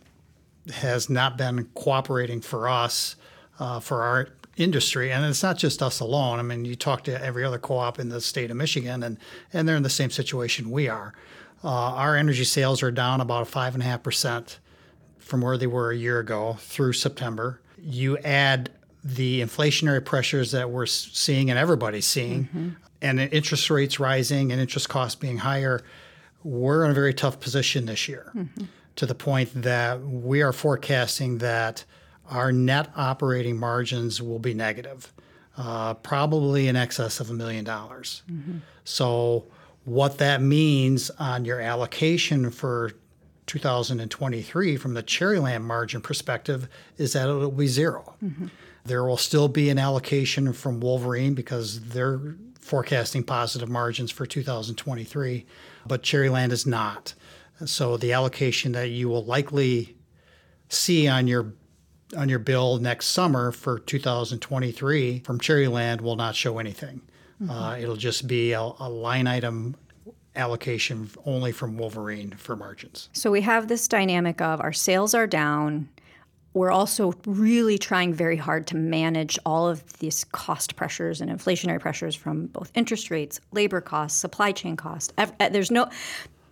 has 0.70 1.10
not 1.10 1.38
been 1.38 1.66
cooperating 1.74 2.42
for 2.42 2.68
us, 2.68 3.16
uh, 3.60 3.80
for 3.80 4.04
our 4.04 4.30
industry, 4.58 5.12
and 5.12 5.26
it's 5.26 5.44
not 5.44 5.58
just 5.58 5.82
us 5.82 6.00
alone. 6.00 6.40
I 6.40 6.44
mean, 6.44 6.66
you 6.66 6.76
talk 6.76 7.04
to 7.06 7.24
every 7.24 7.44
other 7.44 7.58
co-op 7.58 8.00
in 8.00 8.10
the 8.10 8.22
state 8.22 8.52
of 8.52 8.58
Michigan, 8.58 9.04
and 9.04 9.18
and 9.54 9.68
they're 9.68 9.76
in 9.76 9.84
the 9.84 9.90
same 9.90 10.10
situation 10.10 10.70
we 10.72 10.88
are. 10.88 11.14
Uh, 11.64 11.70
our 11.70 12.16
energy 12.16 12.44
sales 12.44 12.82
are 12.84 12.92
down 12.92 13.22
about 13.22 13.48
five 13.48 13.74
and 13.74 13.84
a 13.84 13.86
half 13.86 14.04
percent 14.04 14.60
from 15.20 15.42
where 15.42 15.58
they 15.58 15.68
were 15.68 15.92
a 15.92 15.98
year 15.98 16.20
ago 16.20 16.58
through 16.60 16.94
September. 16.94 17.62
You 17.80 18.18
add 18.20 18.70
the 19.04 19.42
inflationary 19.42 20.04
pressures 20.04 20.52
that 20.52 20.70
we're 20.70 20.86
seeing 20.86 21.50
and 21.50 21.58
everybody's 21.58 22.06
seeing, 22.06 22.76
and 23.02 23.18
the 23.20 23.32
interest 23.36 23.70
rates 23.70 24.00
rising 24.00 24.52
and 24.52 24.62
interest 24.62 24.90
costs 24.90 25.16
being 25.16 25.38
higher, 25.40 25.82
we're 26.44 26.84
in 26.86 26.92
a 26.92 26.94
very 26.94 27.14
tough 27.14 27.40
position 27.40 27.86
this 27.86 28.08
year 28.08 28.32
to 29.02 29.08
the 29.08 29.16
point 29.16 29.50
that 29.64 30.00
we 30.00 30.44
are 30.44 30.54
forecasting 30.54 31.40
that 31.40 31.84
our 32.30 32.52
net 32.52 32.88
operating 32.96 33.58
margins 33.58 34.22
will 34.22 34.38
be 34.38 34.54
negative, 34.54 35.12
uh, 35.58 35.96
probably 35.96 36.68
in 36.68 36.76
excess 36.76 37.20
of 37.20 37.32
a 37.32 37.34
million 37.34 37.66
dollars. 37.66 38.22
So, 38.84 39.46
what 39.86 40.20
that 40.20 40.40
means 40.44 41.10
on 41.18 41.46
your 41.46 41.60
allocation 41.60 42.52
for 42.52 42.92
2023 43.48 44.78
from 44.78 44.94
the 44.94 45.02
Cherryland 45.02 45.64
margin 45.64 46.00
perspective 46.02 46.70
is 47.00 47.14
that 47.14 47.28
it'll 47.28 47.50
be 47.50 47.66
0 47.66 48.14
There 48.86 49.04
will 49.04 49.18
still 49.18 49.48
be 49.48 49.72
an 49.72 49.80
allocation 49.80 50.54
from 50.54 50.80
Wolverine 50.80 51.34
because 51.34 51.82
they're 51.82 52.36
forecasting 52.60 53.24
positive 53.24 53.68
margins 53.68 54.12
for 54.12 54.28
2023, 54.28 55.48
but 55.88 56.04
Cherryland 56.04 56.52
is 56.52 56.68
not. 56.68 57.16
So 57.66 57.98
the 57.98 58.14
allocation 58.14 58.72
that 58.74 58.90
you 58.90 59.10
will 59.10 59.26
likely 59.26 59.96
see 60.70 61.08
on 61.08 61.28
your 61.28 61.54
on 62.18 62.28
your 62.28 62.40
bill 62.40 62.78
next 62.78 63.08
summer 63.08 63.52
for 63.54 63.80
2023 63.80 65.20
from 65.20 65.40
Cherryland 65.40 66.02
will 66.02 66.18
not 66.18 66.36
show 66.36 66.60
anything. 66.60 67.02
Uh, 67.50 67.78
it'll 67.80 67.96
just 67.96 68.28
be 68.28 68.52
a, 68.52 68.62
a 68.62 68.90
line 68.90 69.28
item 69.28 69.76
allocation 70.36 71.10
only 71.26 71.52
from 71.52 71.78
Wolverine 71.78 72.32
for 72.32 72.56
margins. 72.56 73.10
So 73.14 73.32
we 73.32 73.42
have 73.42 73.68
this 73.68 73.88
dynamic 73.88 74.42
of 74.42 74.62
our 74.62 74.74
sales 74.74 75.14
are 75.14 75.28
down. 75.28 75.90
We're 76.54 76.72
also 76.72 77.14
really 77.26 77.78
trying 77.78 78.14
very 78.14 78.36
hard 78.36 78.68
to 78.68 78.76
manage 78.76 79.40
all 79.46 79.68
of 79.68 80.00
these 80.00 80.26
cost 80.26 80.76
pressures 80.76 81.22
and 81.22 81.32
inflationary 81.32 81.80
pressures 81.80 82.14
from 82.14 82.48
both 82.48 82.72
interest 82.76 83.10
rates, 83.10 83.40
labor 83.52 83.82
costs, 83.82 84.20
supply 84.20 84.52
chain 84.52 84.76
costs. 84.76 85.14
Uh, 85.18 85.50
There's 85.50 85.72
no 85.72 85.90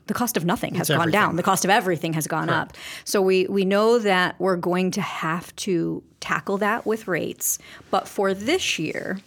the 0.10 0.14
cost 0.16 0.36
of 0.36 0.44
nothing 0.44 0.74
has 0.74 0.90
It's 0.90 0.98
gone 0.98 1.12
down. 1.12 1.36
The 1.36 1.44
cost 1.44 1.64
of 1.64 1.72
everything 1.72 2.14
has 2.14 2.26
gone 2.28 2.50
up. 2.50 2.74
So 3.06 3.22
we 3.22 3.46
we 3.46 3.64
know 3.64 4.00
that 4.00 4.36
we're 4.40 4.58
going 4.58 4.92
to 4.92 5.02
have 5.02 5.56
to 5.58 6.04
tackle 6.20 6.58
that 6.58 6.86
with 6.86 7.08
rates. 7.08 7.60
But 7.92 8.08
for 8.08 8.34
this 8.34 8.80
year, 8.80 9.20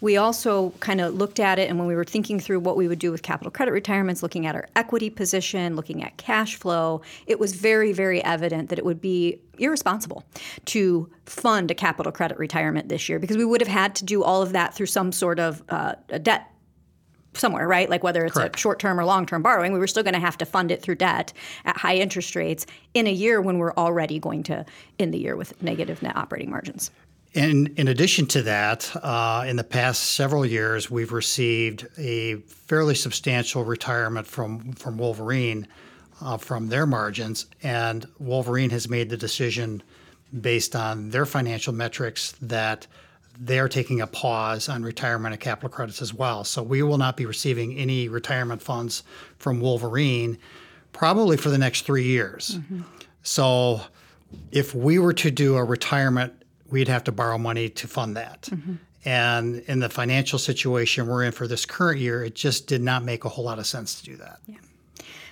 we 0.00 0.16
also 0.16 0.70
kind 0.78 1.00
of 1.00 1.14
looked 1.14 1.40
at 1.40 1.58
it, 1.58 1.68
and 1.68 1.76
when 1.76 1.88
we 1.88 1.96
were 1.96 2.04
thinking 2.04 2.38
through 2.38 2.60
what 2.60 2.76
we 2.76 2.86
would 2.86 3.00
do 3.00 3.10
with 3.10 3.22
capital 3.22 3.50
credit 3.50 3.72
retirements, 3.72 4.22
looking 4.22 4.46
at 4.46 4.54
our 4.54 4.68
equity 4.76 5.10
position, 5.10 5.74
looking 5.74 6.04
at 6.04 6.16
cash 6.16 6.54
flow, 6.54 7.02
it 7.26 7.40
was 7.40 7.54
very, 7.54 7.92
very 7.92 8.22
evident 8.22 8.68
that 8.68 8.78
it 8.78 8.84
would 8.84 9.00
be 9.00 9.40
irresponsible 9.58 10.24
to 10.66 11.10
fund 11.26 11.72
a 11.72 11.74
capital 11.74 12.12
credit 12.12 12.38
retirement 12.38 12.88
this 12.88 13.08
year 13.08 13.18
because 13.18 13.36
we 13.36 13.44
would 13.44 13.60
have 13.60 13.66
had 13.68 13.96
to 13.96 14.04
do 14.04 14.22
all 14.22 14.40
of 14.40 14.52
that 14.52 14.72
through 14.72 14.86
some 14.86 15.10
sort 15.10 15.40
of 15.40 15.64
uh, 15.68 15.96
a 16.10 16.20
debt 16.20 16.52
somewhere, 17.38 17.66
right? 17.66 17.88
Like 17.88 18.02
whether 18.02 18.24
it's 18.24 18.34
Correct. 18.34 18.56
a 18.56 18.58
short 18.58 18.78
term 18.78 18.98
or 18.98 19.04
long 19.04 19.26
term 19.26 19.42
borrowing, 19.42 19.72
we 19.72 19.78
were 19.78 19.86
still 19.86 20.02
going 20.02 20.14
to 20.14 20.20
have 20.20 20.38
to 20.38 20.46
fund 20.46 20.70
it 20.70 20.82
through 20.82 20.96
debt 20.96 21.32
at 21.64 21.76
high 21.76 21.96
interest 21.96 22.34
rates 22.36 22.66
in 22.94 23.06
a 23.06 23.12
year 23.12 23.40
when 23.40 23.58
we're 23.58 23.74
already 23.74 24.18
going 24.18 24.42
to 24.44 24.64
end 24.98 25.14
the 25.14 25.18
year 25.18 25.36
with 25.36 25.60
negative 25.62 26.02
net 26.02 26.16
operating 26.16 26.50
margins. 26.50 26.90
In, 27.34 27.74
in 27.76 27.88
addition 27.88 28.26
to 28.26 28.42
that, 28.42 28.90
uh, 29.02 29.44
in 29.46 29.56
the 29.56 29.64
past 29.64 30.02
several 30.14 30.46
years, 30.46 30.90
we've 30.90 31.12
received 31.12 31.86
a 31.98 32.36
fairly 32.36 32.94
substantial 32.94 33.64
retirement 33.64 34.26
from, 34.26 34.72
from 34.72 34.96
Wolverine 34.96 35.68
uh, 36.20 36.36
from 36.36 36.68
their 36.68 36.86
margins, 36.86 37.46
and 37.62 38.06
Wolverine 38.18 38.70
has 38.70 38.88
made 38.88 39.08
the 39.08 39.16
decision 39.16 39.82
based 40.40 40.74
on 40.74 41.10
their 41.10 41.26
financial 41.26 41.72
metrics 41.72 42.32
that 42.42 42.86
they're 43.40 43.68
taking 43.68 44.00
a 44.00 44.06
pause 44.06 44.68
on 44.68 44.82
retirement 44.82 45.32
of 45.32 45.40
capital 45.40 45.68
credits 45.68 46.02
as 46.02 46.12
well. 46.12 46.44
So 46.44 46.62
we 46.62 46.82
will 46.82 46.98
not 46.98 47.16
be 47.16 47.24
receiving 47.24 47.76
any 47.76 48.08
retirement 48.08 48.62
funds 48.62 49.04
from 49.38 49.60
Wolverine 49.60 50.38
probably 50.92 51.36
for 51.36 51.48
the 51.48 51.58
next 51.58 51.82
three 51.82 52.04
years. 52.04 52.58
Mm-hmm. 52.58 52.82
So 53.22 53.82
if 54.50 54.74
we 54.74 54.98
were 54.98 55.12
to 55.14 55.30
do 55.30 55.56
a 55.56 55.64
retirement, 55.64 56.32
we'd 56.70 56.88
have 56.88 57.04
to 57.04 57.12
borrow 57.12 57.38
money 57.38 57.68
to 57.68 57.86
fund 57.86 58.16
that. 58.16 58.42
Mm-hmm. 58.42 58.74
And 59.04 59.60
in 59.68 59.78
the 59.78 59.88
financial 59.88 60.38
situation 60.38 61.06
we're 61.06 61.22
in 61.22 61.32
for 61.32 61.46
this 61.46 61.64
current 61.64 62.00
year, 62.00 62.24
it 62.24 62.34
just 62.34 62.66
did 62.66 62.82
not 62.82 63.04
make 63.04 63.24
a 63.24 63.28
whole 63.28 63.44
lot 63.44 63.58
of 63.58 63.66
sense 63.66 64.00
to 64.00 64.04
do 64.04 64.16
that. 64.16 64.40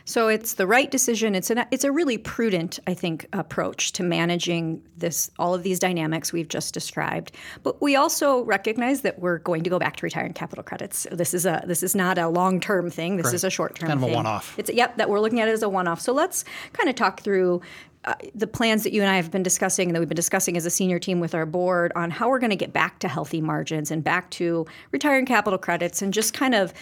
So 0.07 0.29
it's 0.29 0.55
the 0.55 0.69
right 0.69 0.89
decision. 0.89 1.35
It's 1.35 1.51
an 1.51 1.67
it's 1.73 1.83
a 1.83 1.91
really 1.91 2.17
prudent, 2.17 2.79
I 2.87 2.95
think, 2.95 3.27
approach 3.33 3.91
to 3.93 4.05
managing 4.05 4.81
this 4.97 5.33
all 5.37 5.53
of 5.53 5.65
these 5.65 5.81
dynamics 5.81 6.33
we've 6.33 6.49
just 6.49 6.73
described. 6.73 7.33
But 7.65 7.83
we 7.83 7.97
also 7.97 8.43
recognize 8.45 9.01
that 9.03 9.19
we're 9.19 9.39
going 9.39 9.65
to 9.65 9.71
go 9.71 9.81
back 9.81 9.97
to 9.97 10.07
retiring 10.07 10.33
capital 10.33 10.63
credits. 10.63 11.09
This 11.11 11.35
is 11.35 11.45
a 11.45 11.65
this 11.67 11.83
is 11.83 11.97
not 11.97 12.19
a 12.19 12.29
long 12.29 12.61
term 12.61 12.89
thing. 12.89 13.17
This 13.17 13.33
is 13.33 13.43
a 13.43 13.51
short 13.51 13.75
term 13.75 13.89
Kind 13.89 13.99
of 13.99 14.05
a 14.05 14.07
thing. 14.07 14.15
one-off. 14.15 14.57
It's 14.57 14.71
yep 14.73 14.97
that 14.97 15.11
we're 15.11 15.21
looking 15.21 15.41
at 15.41 15.49
it 15.49 15.53
as 15.53 15.63
a 15.63 15.69
one 15.69 15.89
off. 15.89 16.01
So 16.01 16.13
let's 16.13 16.45
kind 16.73 16.89
of 16.89 16.95
talk 16.95 17.21
through. 17.21 17.61
Uh, 18.05 18.15
the 18.37 18.47
plans 18.47 18.85
that 18.85 18.93
you 18.93 19.03
and 19.03 19.11
I 19.11 19.17
have 19.17 19.33
been 19.33 19.43
discussing, 19.43 19.89
and 19.89 19.97
that 19.97 19.99
we've 19.99 20.09
been 20.09 20.15
discussing 20.15 20.57
as 20.57 20.65
a 20.65 20.71
senior 20.71 21.01
team 21.01 21.19
with 21.19 21.35
our 21.35 21.45
board, 21.45 21.91
on 21.97 22.13
how 22.13 22.29
we're 22.29 22.39
going 22.39 22.51
to 22.51 22.57
get 22.57 22.73
back 22.73 23.01
to 23.01 23.09
healthy 23.09 23.41
margins 23.41 23.91
and 23.91 24.05
back 24.05 24.31
to 24.31 24.65
retiring 24.93 25.27
capital 25.27 25.59
credits, 25.59 26.03
and 26.03 26.15
just 26.15 26.33
kind 26.33 26.55
of 26.55 26.73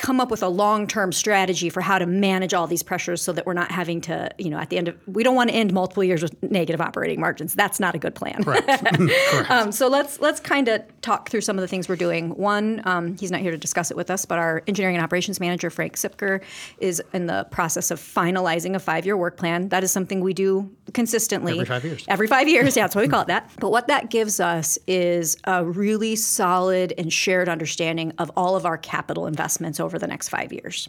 come 0.00 0.18
up 0.18 0.30
with 0.30 0.42
a 0.42 0.48
long-term 0.48 1.12
strategy 1.12 1.68
for 1.68 1.82
how 1.82 1.98
to 1.98 2.06
manage 2.06 2.54
all 2.54 2.66
these 2.66 2.82
pressures 2.82 3.20
so 3.20 3.32
that 3.32 3.44
we're 3.44 3.52
not 3.52 3.70
having 3.70 4.00
to, 4.00 4.30
you 4.38 4.48
know, 4.48 4.58
at 4.58 4.70
the 4.70 4.78
end 4.78 4.88
of 4.88 4.96
we 5.06 5.22
don't 5.22 5.34
want 5.34 5.50
to 5.50 5.54
end 5.54 5.72
multiple 5.72 6.02
years 6.02 6.22
with 6.22 6.34
negative 6.42 6.80
operating 6.80 7.20
margins. 7.20 7.54
That's 7.54 7.78
not 7.78 7.94
a 7.94 7.98
good 7.98 8.14
plan. 8.14 8.42
um, 9.50 9.70
so 9.70 9.88
let's 9.88 10.18
let's 10.20 10.40
kind 10.40 10.68
of 10.68 10.82
talk 11.02 11.28
through 11.28 11.42
some 11.42 11.56
of 11.58 11.62
the 11.62 11.68
things 11.68 11.88
we're 11.88 11.96
doing. 11.96 12.30
One, 12.30 12.80
um, 12.86 13.16
he's 13.18 13.30
not 13.30 13.40
here 13.40 13.50
to 13.50 13.58
discuss 13.58 13.90
it 13.90 13.96
with 13.96 14.10
us, 14.10 14.24
but 14.24 14.38
our 14.38 14.62
engineering 14.66 14.96
and 14.96 15.04
operations 15.04 15.38
manager 15.38 15.68
Frank 15.68 15.96
Sipker 15.96 16.42
is 16.78 17.02
in 17.12 17.26
the 17.26 17.46
process 17.50 17.90
of 17.90 18.00
finalizing 18.00 18.74
a 18.74 18.78
five-year 18.78 19.16
work 19.16 19.36
plan. 19.36 19.68
That 19.68 19.84
is 19.84 19.90
something 19.90 20.20
we 20.20 20.32
do 20.32 20.70
consistently 20.94 21.52
Every 21.52 21.66
five 21.66 21.84
years. 21.84 22.04
Every 22.08 22.26
five 22.26 22.48
years, 22.48 22.76
yeah, 22.76 22.84
that's 22.84 22.94
what 22.94 23.02
we 23.02 23.08
call 23.08 23.22
it 23.22 23.26
that. 23.28 23.50
But 23.60 23.70
what 23.70 23.88
that 23.88 24.10
gives 24.10 24.40
us 24.40 24.78
is 24.86 25.36
a 25.44 25.64
really 25.64 26.16
solid 26.16 26.94
and 26.96 27.12
shared 27.12 27.48
understanding 27.48 28.12
of 28.18 28.30
all 28.36 28.56
of 28.56 28.64
our 28.64 28.78
capital 28.78 29.26
investments 29.26 29.78
over 29.78 29.89
the 29.98 30.06
next 30.06 30.28
five 30.28 30.52
years. 30.52 30.88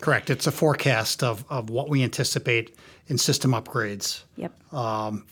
Correct. 0.00 0.30
It's 0.30 0.46
a 0.46 0.52
forecast 0.52 1.22
of, 1.22 1.44
of 1.50 1.70
what 1.70 1.88
we 1.88 2.02
anticipate 2.02 2.76
in 3.08 3.18
system 3.18 3.52
upgrades 3.52 4.22
Yep. 4.36 4.72
Um, 4.72 5.26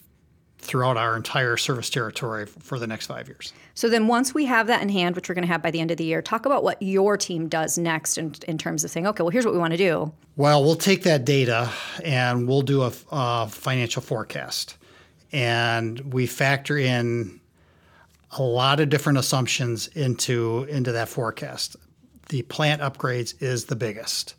throughout 0.58 0.96
our 0.96 1.16
entire 1.16 1.56
service 1.56 1.88
territory 1.88 2.46
for 2.46 2.78
the 2.78 2.86
next 2.86 3.06
five 3.06 3.28
years. 3.28 3.52
So 3.74 3.88
then 3.88 4.08
once 4.08 4.34
we 4.34 4.46
have 4.46 4.66
that 4.66 4.82
in 4.82 4.88
hand, 4.88 5.14
which 5.14 5.28
we're 5.28 5.34
going 5.34 5.46
to 5.46 5.52
have 5.52 5.62
by 5.62 5.70
the 5.70 5.78
end 5.78 5.92
of 5.92 5.96
the 5.96 6.04
year, 6.04 6.20
talk 6.20 6.44
about 6.44 6.64
what 6.64 6.82
your 6.82 7.16
team 7.16 7.48
does 7.48 7.78
next 7.78 8.18
in, 8.18 8.34
in 8.48 8.58
terms 8.58 8.82
of 8.82 8.90
saying, 8.90 9.06
okay, 9.06 9.22
well, 9.22 9.30
here's 9.30 9.44
what 9.44 9.54
we 9.54 9.60
want 9.60 9.72
to 9.72 9.76
do. 9.76 10.12
Well, 10.34 10.64
we'll 10.64 10.74
take 10.74 11.04
that 11.04 11.24
data 11.24 11.70
and 12.02 12.48
we'll 12.48 12.62
do 12.62 12.82
a, 12.82 12.92
a 13.12 13.46
financial 13.48 14.02
forecast. 14.02 14.76
And 15.30 16.12
we 16.12 16.26
factor 16.26 16.78
in 16.78 17.40
a 18.32 18.42
lot 18.42 18.80
of 18.80 18.88
different 18.88 19.18
assumptions 19.18 19.86
into, 19.88 20.66
into 20.68 20.92
that 20.92 21.08
forecast. 21.08 21.76
The 22.28 22.42
plant 22.42 22.82
upgrades 22.82 23.40
is 23.40 23.66
the 23.66 23.76
biggest 23.76 24.34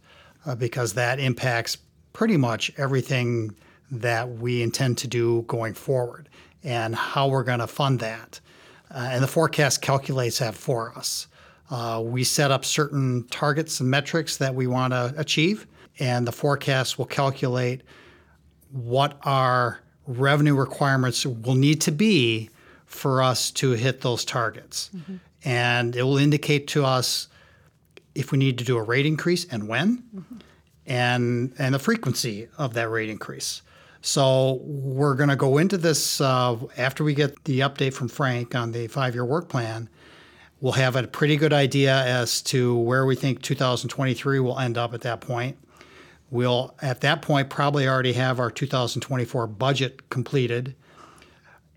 uh, 0.45 0.55
because 0.55 0.93
that 0.93 1.19
impacts 1.19 1.77
pretty 2.13 2.37
much 2.37 2.71
everything 2.77 3.55
that 3.91 4.29
we 4.29 4.61
intend 4.61 4.97
to 4.99 5.07
do 5.07 5.43
going 5.43 5.73
forward 5.73 6.29
and 6.63 6.95
how 6.95 7.27
we're 7.27 7.43
going 7.43 7.59
to 7.59 7.67
fund 7.67 7.99
that. 7.99 8.39
Uh, 8.89 9.09
and 9.11 9.23
the 9.23 9.27
forecast 9.27 9.81
calculates 9.81 10.39
that 10.39 10.55
for 10.55 10.97
us. 10.97 11.27
Uh, 11.69 12.01
we 12.03 12.23
set 12.23 12.51
up 12.51 12.63
certain 12.63 13.25
targets 13.29 13.79
and 13.79 13.89
metrics 13.89 14.37
that 14.37 14.55
we 14.55 14.67
want 14.67 14.93
to 14.93 15.13
achieve, 15.17 15.67
and 15.99 16.25
the 16.25 16.31
forecast 16.31 16.97
will 16.97 17.05
calculate 17.05 17.81
what 18.71 19.17
our 19.23 19.79
revenue 20.05 20.55
requirements 20.55 21.25
will 21.25 21.55
need 21.55 21.81
to 21.81 21.91
be 21.91 22.49
for 22.85 23.21
us 23.21 23.51
to 23.51 23.71
hit 23.71 24.01
those 24.01 24.23
targets. 24.23 24.89
Mm-hmm. 24.95 25.15
And 25.43 25.95
it 25.95 26.03
will 26.03 26.17
indicate 26.17 26.67
to 26.69 26.85
us 26.85 27.27
if 28.17 28.31
we 28.31 28.37
need 28.37 28.57
to 28.57 28.63
do 28.63 28.77
a 28.77 28.83
rate 28.83 29.05
increase 29.05 29.45
and 29.45 29.67
when, 29.67 29.97
mm-hmm. 29.97 30.37
and, 30.87 31.53
and 31.59 31.75
the 31.75 31.79
frequency 31.79 32.47
of 32.57 32.73
that 32.73 32.89
rate 32.89 33.09
increase. 33.09 33.61
So 34.01 34.59
we're 34.63 35.13
going 35.13 35.29
to 35.29 35.35
go 35.35 35.59
into 35.59 35.77
this 35.77 36.19
uh, 36.19 36.57
after 36.77 37.03
we 37.03 37.13
get 37.13 37.43
the 37.43 37.59
update 37.59 37.93
from 37.93 38.07
Frank 38.07 38.55
on 38.55 38.71
the 38.71 38.87
five 38.87 39.13
year 39.13 39.25
work 39.25 39.49
plan. 39.49 39.87
We'll 40.59 40.73
have 40.73 40.95
a 40.95 41.05
pretty 41.05 41.37
good 41.37 41.53
idea 41.53 41.93
as 41.93 42.41
to 42.43 42.75
where 42.75 43.05
we 43.05 43.15
think 43.15 43.43
2023 43.43 44.39
will 44.39 44.57
end 44.57 44.77
up 44.77 44.95
at 44.95 45.01
that 45.01 45.21
point. 45.21 45.57
We'll, 46.31 46.75
at 46.81 47.01
that 47.01 47.21
point, 47.21 47.49
probably 47.51 47.87
already 47.87 48.13
have 48.13 48.39
our 48.39 48.49
2024 48.49 49.45
budget 49.47 50.09
completed. 50.09 50.75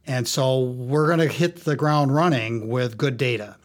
And 0.06 0.26
so 0.26 0.60
we're 0.60 1.06
going 1.06 1.20
to 1.20 1.28
hit 1.28 1.64
the 1.64 1.76
ground 1.76 2.14
running 2.14 2.68
with 2.68 2.96
good 2.96 3.18
data. 3.18 3.56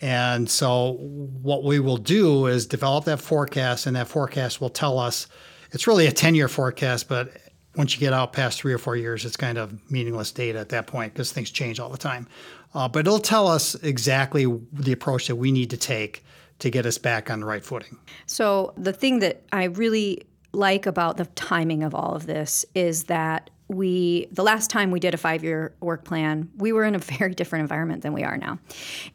And 0.00 0.48
so 0.48 0.96
what 1.42 1.62
we 1.62 1.78
will 1.78 1.98
do 1.98 2.46
is 2.46 2.66
develop 2.66 3.04
that 3.04 3.20
forecast, 3.20 3.86
and 3.86 3.96
that 3.96 4.08
forecast 4.08 4.60
will 4.60 4.70
tell 4.70 4.98
us 4.98 5.26
it's 5.72 5.86
really 5.86 6.06
a 6.06 6.12
10 6.12 6.34
year 6.34 6.48
forecast, 6.48 7.08
but 7.08 7.36
once 7.76 7.94
you 7.94 8.00
get 8.00 8.12
out 8.12 8.32
past 8.32 8.60
three 8.60 8.72
or 8.72 8.78
four 8.78 8.96
years, 8.96 9.24
it's 9.24 9.36
kind 9.36 9.58
of 9.58 9.90
meaningless 9.90 10.32
data 10.32 10.58
at 10.58 10.70
that 10.70 10.86
point 10.86 11.12
because 11.12 11.32
things 11.32 11.50
change 11.50 11.78
all 11.78 11.88
the 11.88 11.98
time. 11.98 12.26
Uh, 12.74 12.88
but 12.88 13.00
it'll 13.00 13.18
tell 13.18 13.46
us 13.46 13.74
exactly 13.76 14.46
the 14.72 14.92
approach 14.92 15.28
that 15.28 15.36
we 15.36 15.52
need 15.52 15.70
to 15.70 15.76
take 15.76 16.24
to 16.58 16.70
get 16.70 16.86
us 16.86 16.98
back 16.98 17.30
on 17.30 17.40
the 17.40 17.46
right 17.46 17.64
footing. 17.64 17.98
So, 18.26 18.74
the 18.76 18.92
thing 18.92 19.20
that 19.20 19.42
I 19.52 19.64
really 19.64 20.22
like 20.52 20.86
about 20.86 21.16
the 21.16 21.26
timing 21.26 21.82
of 21.82 21.94
all 21.94 22.14
of 22.14 22.26
this 22.26 22.64
is 22.74 23.04
that 23.04 23.50
we 23.70 24.26
the 24.32 24.42
last 24.42 24.68
time 24.68 24.90
we 24.90 24.98
did 24.98 25.14
a 25.14 25.16
five 25.16 25.44
year 25.44 25.72
work 25.80 26.04
plan, 26.04 26.50
we 26.56 26.72
were 26.72 26.84
in 26.84 26.94
a 26.94 26.98
very 27.18 27.34
different 27.34 27.62
environment 27.62 28.02
than 28.02 28.12
we 28.12 28.24
are 28.24 28.36
now. 28.36 28.58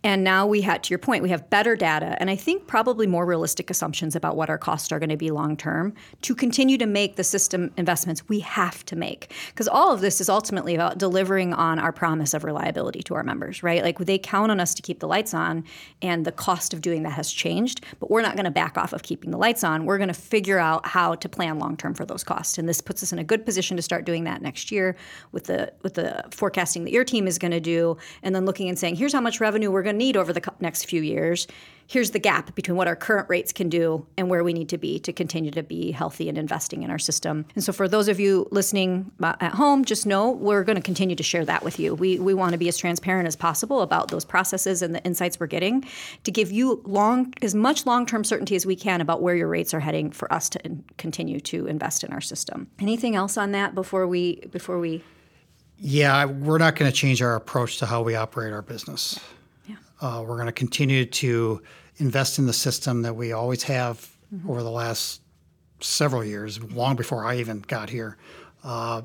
And 0.04 0.24
now 0.24 0.48
we 0.48 0.62
had, 0.62 0.84
to 0.84 0.90
your 0.92 1.00
point, 1.00 1.24
we 1.24 1.30
have 1.30 1.50
better 1.50 1.76
data 1.76 2.16
and 2.20 2.30
I 2.30 2.36
think 2.36 2.66
probably 2.66 3.06
more 3.06 3.26
realistic 3.26 3.70
assumptions 3.70 4.16
about 4.16 4.38
what 4.38 4.50
our 4.50 4.58
costs 4.58 4.92
are 4.92 5.00
going 5.00 5.10
to 5.10 5.18
be 5.18 5.30
long 5.30 5.58
term 5.58 5.94
to 6.22 6.34
continue 6.34 6.78
to 6.78 6.86
make 6.86 7.18
the 7.18 7.24
system 7.24 7.72
investments 7.76 8.28
we 8.30 8.40
have 8.40 8.86
to 8.86 8.96
make. 8.96 9.34
Because 9.50 9.68
all 9.68 9.92
of 9.92 10.02
this 10.02 10.22
is 10.22 10.30
ultimately 10.30 10.74
about 10.74 10.98
delivering 10.98 11.54
on 11.54 11.78
our 11.78 11.92
promise 11.92 12.34
of 12.34 12.44
reliability 12.44 13.04
to 13.04 13.16
our 13.16 13.24
members, 13.24 13.62
right? 13.62 13.84
Like 13.84 13.98
they 14.00 14.18
count 14.18 14.52
on 14.52 14.60
us 14.60 14.74
to 14.76 14.82
keep 14.82 15.00
the 15.00 15.08
lights 15.08 15.34
on, 15.34 15.66
and 16.02 16.26
the 16.26 16.32
cost 16.32 16.74
of 16.74 16.82
doing 16.82 17.04
that 17.04 17.12
has 17.12 17.32
changed, 17.32 17.84
but 18.00 18.10
we're 18.10 18.22
not 18.22 18.36
going 18.36 18.46
to 18.46 18.52
back 18.52 18.78
off 18.78 18.94
of 18.94 19.04
keeping 19.04 19.32
the 19.32 19.38
lights 19.38 19.64
on. 19.64 19.86
We're 19.86 19.98
going 19.98 20.08
to 20.08 20.14
figure 20.14 20.60
out 20.60 20.86
how 20.86 21.16
to 21.16 21.28
plan 21.28 21.60
long 21.60 21.76
term 21.76 21.94
for 21.94 22.06
those 22.06 22.24
costs. 22.24 22.58
And 22.58 22.70
this 22.70 22.80
puts 22.82 23.04
us 23.04 23.12
in 23.12 23.20
a 23.20 23.24
good 23.24 23.46
position 23.46 23.76
to 23.76 23.84
start 23.84 24.06
doing 24.06 24.24
that 24.24 24.45
next 24.46 24.72
year 24.72 24.96
with 25.34 25.46
the 25.46 25.74
with 25.82 25.96
the 25.96 26.24
forecasting 26.32 26.86
that 26.86 26.92
your 26.92 27.04
team 27.04 27.28
is 27.28 27.38
going 27.38 27.52
to 27.52 27.60
do, 27.60 27.98
and 28.24 28.34
then 28.34 28.46
looking 28.46 28.70
and 28.70 28.80
saying, 28.80 28.96
here's 28.96 29.12
how 29.12 29.22
much 29.22 29.42
revenue 29.42 29.70
we're 29.70 29.84
going 29.84 29.96
to 29.96 30.06
need 30.06 30.16
over 30.16 30.32
the 30.32 30.54
next 30.62 30.86
few 30.86 31.02
years. 31.02 31.48
Here's 31.88 32.12
the 32.12 32.20
gap 32.20 32.56
between 32.56 32.78
what 32.78 32.88
our 32.88 32.96
current 32.96 33.30
rates 33.30 33.54
can 33.54 33.70
do 33.70 34.08
and 34.18 34.30
where 34.30 34.44
we 34.44 34.54
need 34.54 34.70
to 34.70 34.78
be 34.78 34.98
to 35.00 35.14
continue 35.14 35.52
to 35.52 35.62
be 35.62 35.92
healthy 35.92 36.28
and 36.30 36.38
investing 36.38 36.82
in 36.84 36.90
our 36.90 36.98
system. 36.98 37.46
And 37.54 37.64
so, 37.64 37.72
for 37.72 37.88
those 37.88 38.08
of 38.08 38.20
you 38.20 38.48
listening 38.52 39.12
uh, 39.22 39.36
at 39.40 39.54
home, 39.54 39.86
just 39.86 40.06
know 40.06 40.32
we're 40.32 40.64
going 40.64 40.78
to 40.78 40.82
continue 40.82 41.16
to 41.16 41.24
share 41.24 41.46
that 41.46 41.64
with 41.64 41.80
you. 41.80 41.94
We, 41.94 42.18
we 42.18 42.34
want 42.34 42.54
to 42.54 42.58
be 42.58 42.68
as 42.68 42.78
transparent 42.78 43.28
as 43.28 43.36
possible 43.36 43.82
about 43.82 44.10
those 44.10 44.26
processes 44.26 44.82
and 44.82 44.96
the 44.96 45.04
insights 45.04 45.40
we're 45.40 45.48
getting 45.48 45.86
to 46.24 46.32
give 46.32 46.52
you 46.52 46.82
long 46.86 47.34
as 47.42 47.54
much 47.54 47.86
long 47.86 48.06
term 48.06 48.24
certainty 48.24 48.56
as 48.56 48.66
we 48.66 48.76
can 48.76 49.00
about 49.00 49.22
where 49.22 49.36
your 49.36 49.48
rates 49.48 49.74
are 49.74 49.80
heading 49.80 50.12
for 50.12 50.32
us 50.34 50.50
to 50.50 50.66
in, 50.66 50.84
continue 50.98 51.40
to 51.42 51.68
invest 51.68 52.04
in 52.04 52.12
our 52.12 52.22
system. 52.22 52.68
Anything 52.80 53.16
else 53.16 53.38
on 53.38 53.52
that 53.52 53.76
before 53.76 54.08
we 54.08 54.42
before 54.52 54.80
we? 54.80 55.04
Yeah, 55.78 56.26
we're 56.26 56.58
not 56.58 56.76
going 56.76 56.90
to 56.90 56.96
change 56.96 57.22
our 57.22 57.36
approach 57.36 57.80
to 57.80 57.86
how 57.86 58.02
we 58.02 58.16
operate 58.16 58.54
our 58.54 58.62
business. 58.62 59.20
Uh, 60.06 60.22
we're 60.22 60.36
going 60.36 60.46
to 60.46 60.52
continue 60.52 61.04
to 61.04 61.60
invest 61.98 62.38
in 62.38 62.46
the 62.46 62.54
system 62.54 63.02
that 63.02 63.16
we 63.16 63.32
always 63.32 63.64
have 63.64 64.08
mm-hmm. 64.32 64.48
over 64.48 64.62
the 64.62 64.70
last 64.70 65.22
several 65.80 66.24
years, 66.24 66.62
long 66.62 66.96
before 66.96 67.26
I 67.26 67.38
even 67.38 67.62
got 67.62 67.90
here, 67.90 68.16
uh, 68.64 69.02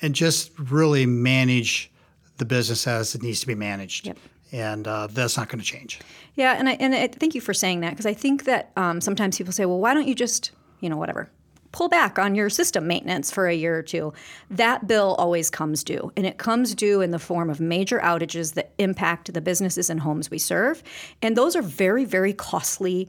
and 0.00 0.14
just 0.14 0.52
really 0.70 1.06
manage 1.06 1.90
the 2.36 2.44
business 2.44 2.86
as 2.86 3.16
it 3.16 3.22
needs 3.22 3.40
to 3.40 3.48
be 3.48 3.56
managed. 3.56 4.06
Yep. 4.06 4.18
And 4.52 4.86
uh, 4.86 5.08
that's 5.08 5.36
not 5.36 5.48
going 5.48 5.58
to 5.58 5.66
change. 5.66 5.98
Yeah, 6.36 6.54
and 6.56 6.68
I, 6.68 6.72
and 6.74 6.94
I 6.94 7.08
thank 7.08 7.34
you 7.34 7.40
for 7.40 7.52
saying 7.52 7.80
that 7.80 7.90
because 7.90 8.06
I 8.06 8.14
think 8.14 8.44
that 8.44 8.70
um, 8.76 9.00
sometimes 9.00 9.38
people 9.38 9.52
say, 9.52 9.64
well, 9.64 9.80
why 9.80 9.92
don't 9.92 10.06
you 10.06 10.14
just, 10.14 10.52
you 10.78 10.88
know, 10.88 10.98
whatever, 10.98 11.30
pull 11.72 11.88
back 11.88 12.18
on 12.18 12.34
your 12.34 12.50
system 12.50 12.86
maintenance 12.86 13.30
for 13.30 13.48
a 13.48 13.54
year 13.54 13.76
or 13.78 13.82
two. 13.82 14.12
That 14.50 14.86
bill 14.86 15.16
always 15.18 15.50
comes 15.50 15.82
due, 15.82 16.12
and 16.16 16.26
it 16.26 16.38
comes 16.38 16.74
due 16.74 17.00
in 17.00 17.10
the 17.10 17.18
form 17.18 17.50
of 17.50 17.60
major 17.60 17.98
outages 18.00 18.54
that 18.54 18.72
impact 18.78 19.32
the 19.32 19.40
businesses 19.40 19.90
and 19.90 20.00
homes 20.00 20.30
we 20.30 20.38
serve. 20.38 20.82
And 21.20 21.36
those 21.36 21.56
are 21.56 21.62
very, 21.62 22.04
very 22.04 22.32
costly 22.32 23.08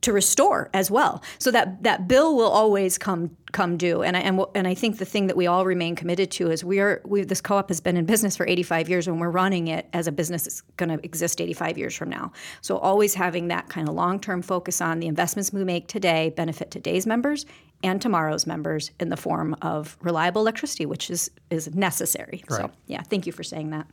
to 0.00 0.12
restore 0.12 0.70
as 0.74 0.90
well. 0.90 1.22
So 1.38 1.50
that 1.50 1.82
that 1.82 2.06
bill 2.06 2.36
will 2.36 2.50
always 2.50 2.98
come 2.98 3.36
come 3.52 3.76
due. 3.76 4.02
And 4.02 4.16
I, 4.16 4.20
and 4.20 4.40
and 4.54 4.68
I 4.68 4.74
think 4.74 4.98
the 4.98 5.04
thing 5.04 5.26
that 5.26 5.36
we 5.36 5.46
all 5.46 5.64
remain 5.64 5.96
committed 5.96 6.30
to 6.32 6.50
is 6.50 6.64
we 6.64 6.78
are 6.78 7.00
we 7.04 7.24
this 7.24 7.40
co-op 7.40 7.68
has 7.68 7.80
been 7.80 7.96
in 7.96 8.04
business 8.04 8.36
for 8.36 8.46
85 8.46 8.88
years 8.88 9.08
and 9.08 9.20
we're 9.20 9.30
running 9.30 9.68
it 9.68 9.88
as 9.92 10.06
a 10.06 10.12
business 10.12 10.44
that's 10.44 10.60
going 10.76 10.96
to 10.96 11.04
exist 11.04 11.40
85 11.40 11.78
years 11.78 11.96
from 11.96 12.10
now. 12.10 12.32
So 12.60 12.78
always 12.78 13.14
having 13.14 13.48
that 13.48 13.68
kind 13.68 13.88
of 13.88 13.94
long-term 13.94 14.42
focus 14.42 14.80
on 14.80 15.00
the 15.00 15.08
investments 15.08 15.52
we 15.52 15.64
make 15.64 15.88
today 15.88 16.32
benefit 16.36 16.70
today's 16.70 17.06
members 17.06 17.44
and 17.82 18.00
tomorrow's 18.02 18.46
members 18.46 18.90
in 18.98 19.08
the 19.08 19.16
form 19.16 19.54
of 19.62 19.96
reliable 20.00 20.42
electricity, 20.42 20.86
which 20.86 21.10
is 21.10 21.30
is 21.50 21.74
necessary. 21.74 22.42
Right. 22.48 22.60
So 22.60 22.70
yeah, 22.86 23.02
thank 23.02 23.26
you 23.26 23.32
for 23.32 23.42
saying 23.42 23.70
that. 23.70 23.86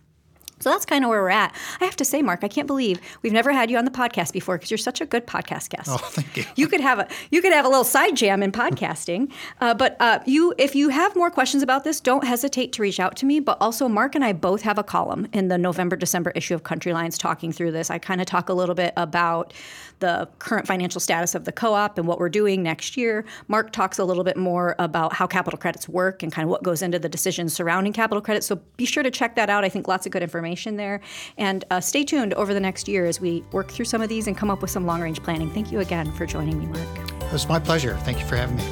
So 0.62 0.70
that's 0.70 0.86
kind 0.86 1.04
of 1.04 1.10
where 1.10 1.22
we're 1.22 1.30
at. 1.30 1.54
I 1.82 1.86
have 1.86 1.98
to 1.98 2.06
say, 2.06 2.22
Mark, 2.22 2.44
I 2.44 2.48
can't 2.48 2.66
believe 2.66 3.02
we've 3.22 3.34
never 3.34 3.52
had 3.52 3.70
you 3.70 3.78
on 3.78 3.84
the 3.84 3.92
podcast 3.92 4.32
before 4.32 4.56
because 4.56 4.72
you're 4.72 4.78
such 4.78 5.02
a 5.02 5.06
good 5.06 5.28
podcast 5.28 5.70
guest. 5.70 5.90
Oh, 5.90 5.98
thank 5.98 6.38
you. 6.38 6.46
You 6.56 6.68
could 6.68 6.80
have 6.80 7.00
a 7.00 7.08
you 7.30 7.42
could 7.42 7.52
have 7.52 7.66
a 7.66 7.68
little 7.68 7.84
side 7.84 8.16
jam 8.16 8.42
in 8.42 8.52
podcasting. 8.52 9.32
Uh, 9.62 9.74
but 9.74 9.96
uh, 10.00 10.20
you, 10.26 10.54
if 10.58 10.76
you 10.76 10.90
have 10.90 11.16
more 11.16 11.32
questions 11.32 11.64
about 11.64 11.84
this, 11.84 12.00
don't 12.00 12.26
hesitate 12.26 12.74
to 12.74 12.82
reach 12.82 13.00
out 13.00 13.16
to 13.16 13.26
me. 13.26 13.40
But 13.40 13.58
also, 13.62 13.88
Mark 13.88 14.16
and 14.16 14.24
I 14.24 14.34
both 14.34 14.62
have 14.64 14.78
a 14.78 14.84
column 14.84 15.28
in 15.34 15.48
the 15.48 15.58
November 15.58 15.96
December 15.96 16.32
issue 16.32 16.54
of 16.54 16.64
Country 16.64 16.92
Lines 16.94 17.18
talking 17.18 17.52
through 17.52 17.72
this. 17.72 17.90
I 17.90 17.98
kind 17.98 18.22
of 18.22 18.28
talk 18.28 18.50
a 18.50 18.54
little 18.54 18.76
bit 18.76 18.94
about 18.98 19.54
the 20.00 20.28
current 20.40 20.68
financial 20.68 21.00
status 21.00 21.36
of 21.36 21.46
the 21.46 21.52
co-op 21.52 21.98
and 21.98 22.08
what 22.08 22.20
we're 22.20 22.30
doing 22.30 22.62
next 22.62 22.98
year. 22.98 23.24
Mark 23.48 23.72
talks 23.72 23.98
a 23.98 24.04
little 24.04 24.26
bit 24.26 24.36
more 24.36 24.76
about 24.78 25.14
how 25.14 25.26
capital 25.26 25.58
credits 25.58 25.88
work 25.88 26.22
and 26.22 26.32
kind 26.32 26.44
of 26.44 26.50
what 26.50 26.64
goes 26.64 26.82
into 26.82 27.00
the 27.00 27.10
decisions 27.10 27.54
surrounding 27.54 27.94
capital 27.94 28.22
credits. 28.22 28.46
So 28.46 28.60
be 28.78 28.86
sure 28.86 29.04
to 29.04 29.12
check 29.12 29.36
that 29.36 29.50
out. 29.50 29.64
I 29.64 29.70
think 29.70 29.88
lots 29.88 30.06
of 30.06 30.12
good 30.12 30.24
information 30.24 30.45
there. 30.54 31.02
And 31.38 31.64
uh, 31.72 31.80
stay 31.80 32.04
tuned 32.04 32.34
over 32.36 32.54
the 32.54 32.60
next 32.60 32.88
year 32.88 33.06
as 33.06 33.20
we 33.20 33.44
work 33.52 33.72
through 33.72 33.86
some 33.86 34.02
of 34.02 34.10
these 34.10 34.28
and 34.28 34.38
come 34.38 34.50
up 34.50 34.62
with 34.62 34.72
some 34.72 34.86
long-range 34.86 35.24
planning. 35.24 35.50
Thank 35.52 35.72
you 35.72 35.80
again 35.80 36.12
for 36.14 36.26
joining 36.26 36.60
me, 36.60 36.68
Mark. 36.68 37.22
It 37.24 37.32
was 37.32 37.48
my 37.48 37.60
pleasure. 37.60 37.98
Thank 38.04 38.20
you 38.20 38.26
for 38.26 38.36
having 38.36 38.58
me. 38.58 38.64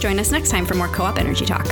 Join 0.00 0.18
us 0.18 0.30
next 0.30 0.50
time 0.50 0.66
for 0.66 0.74
more 0.74 0.88
Co 0.88 1.04
op 1.04 1.18
Energy 1.18 1.46
Talk. 1.46 1.66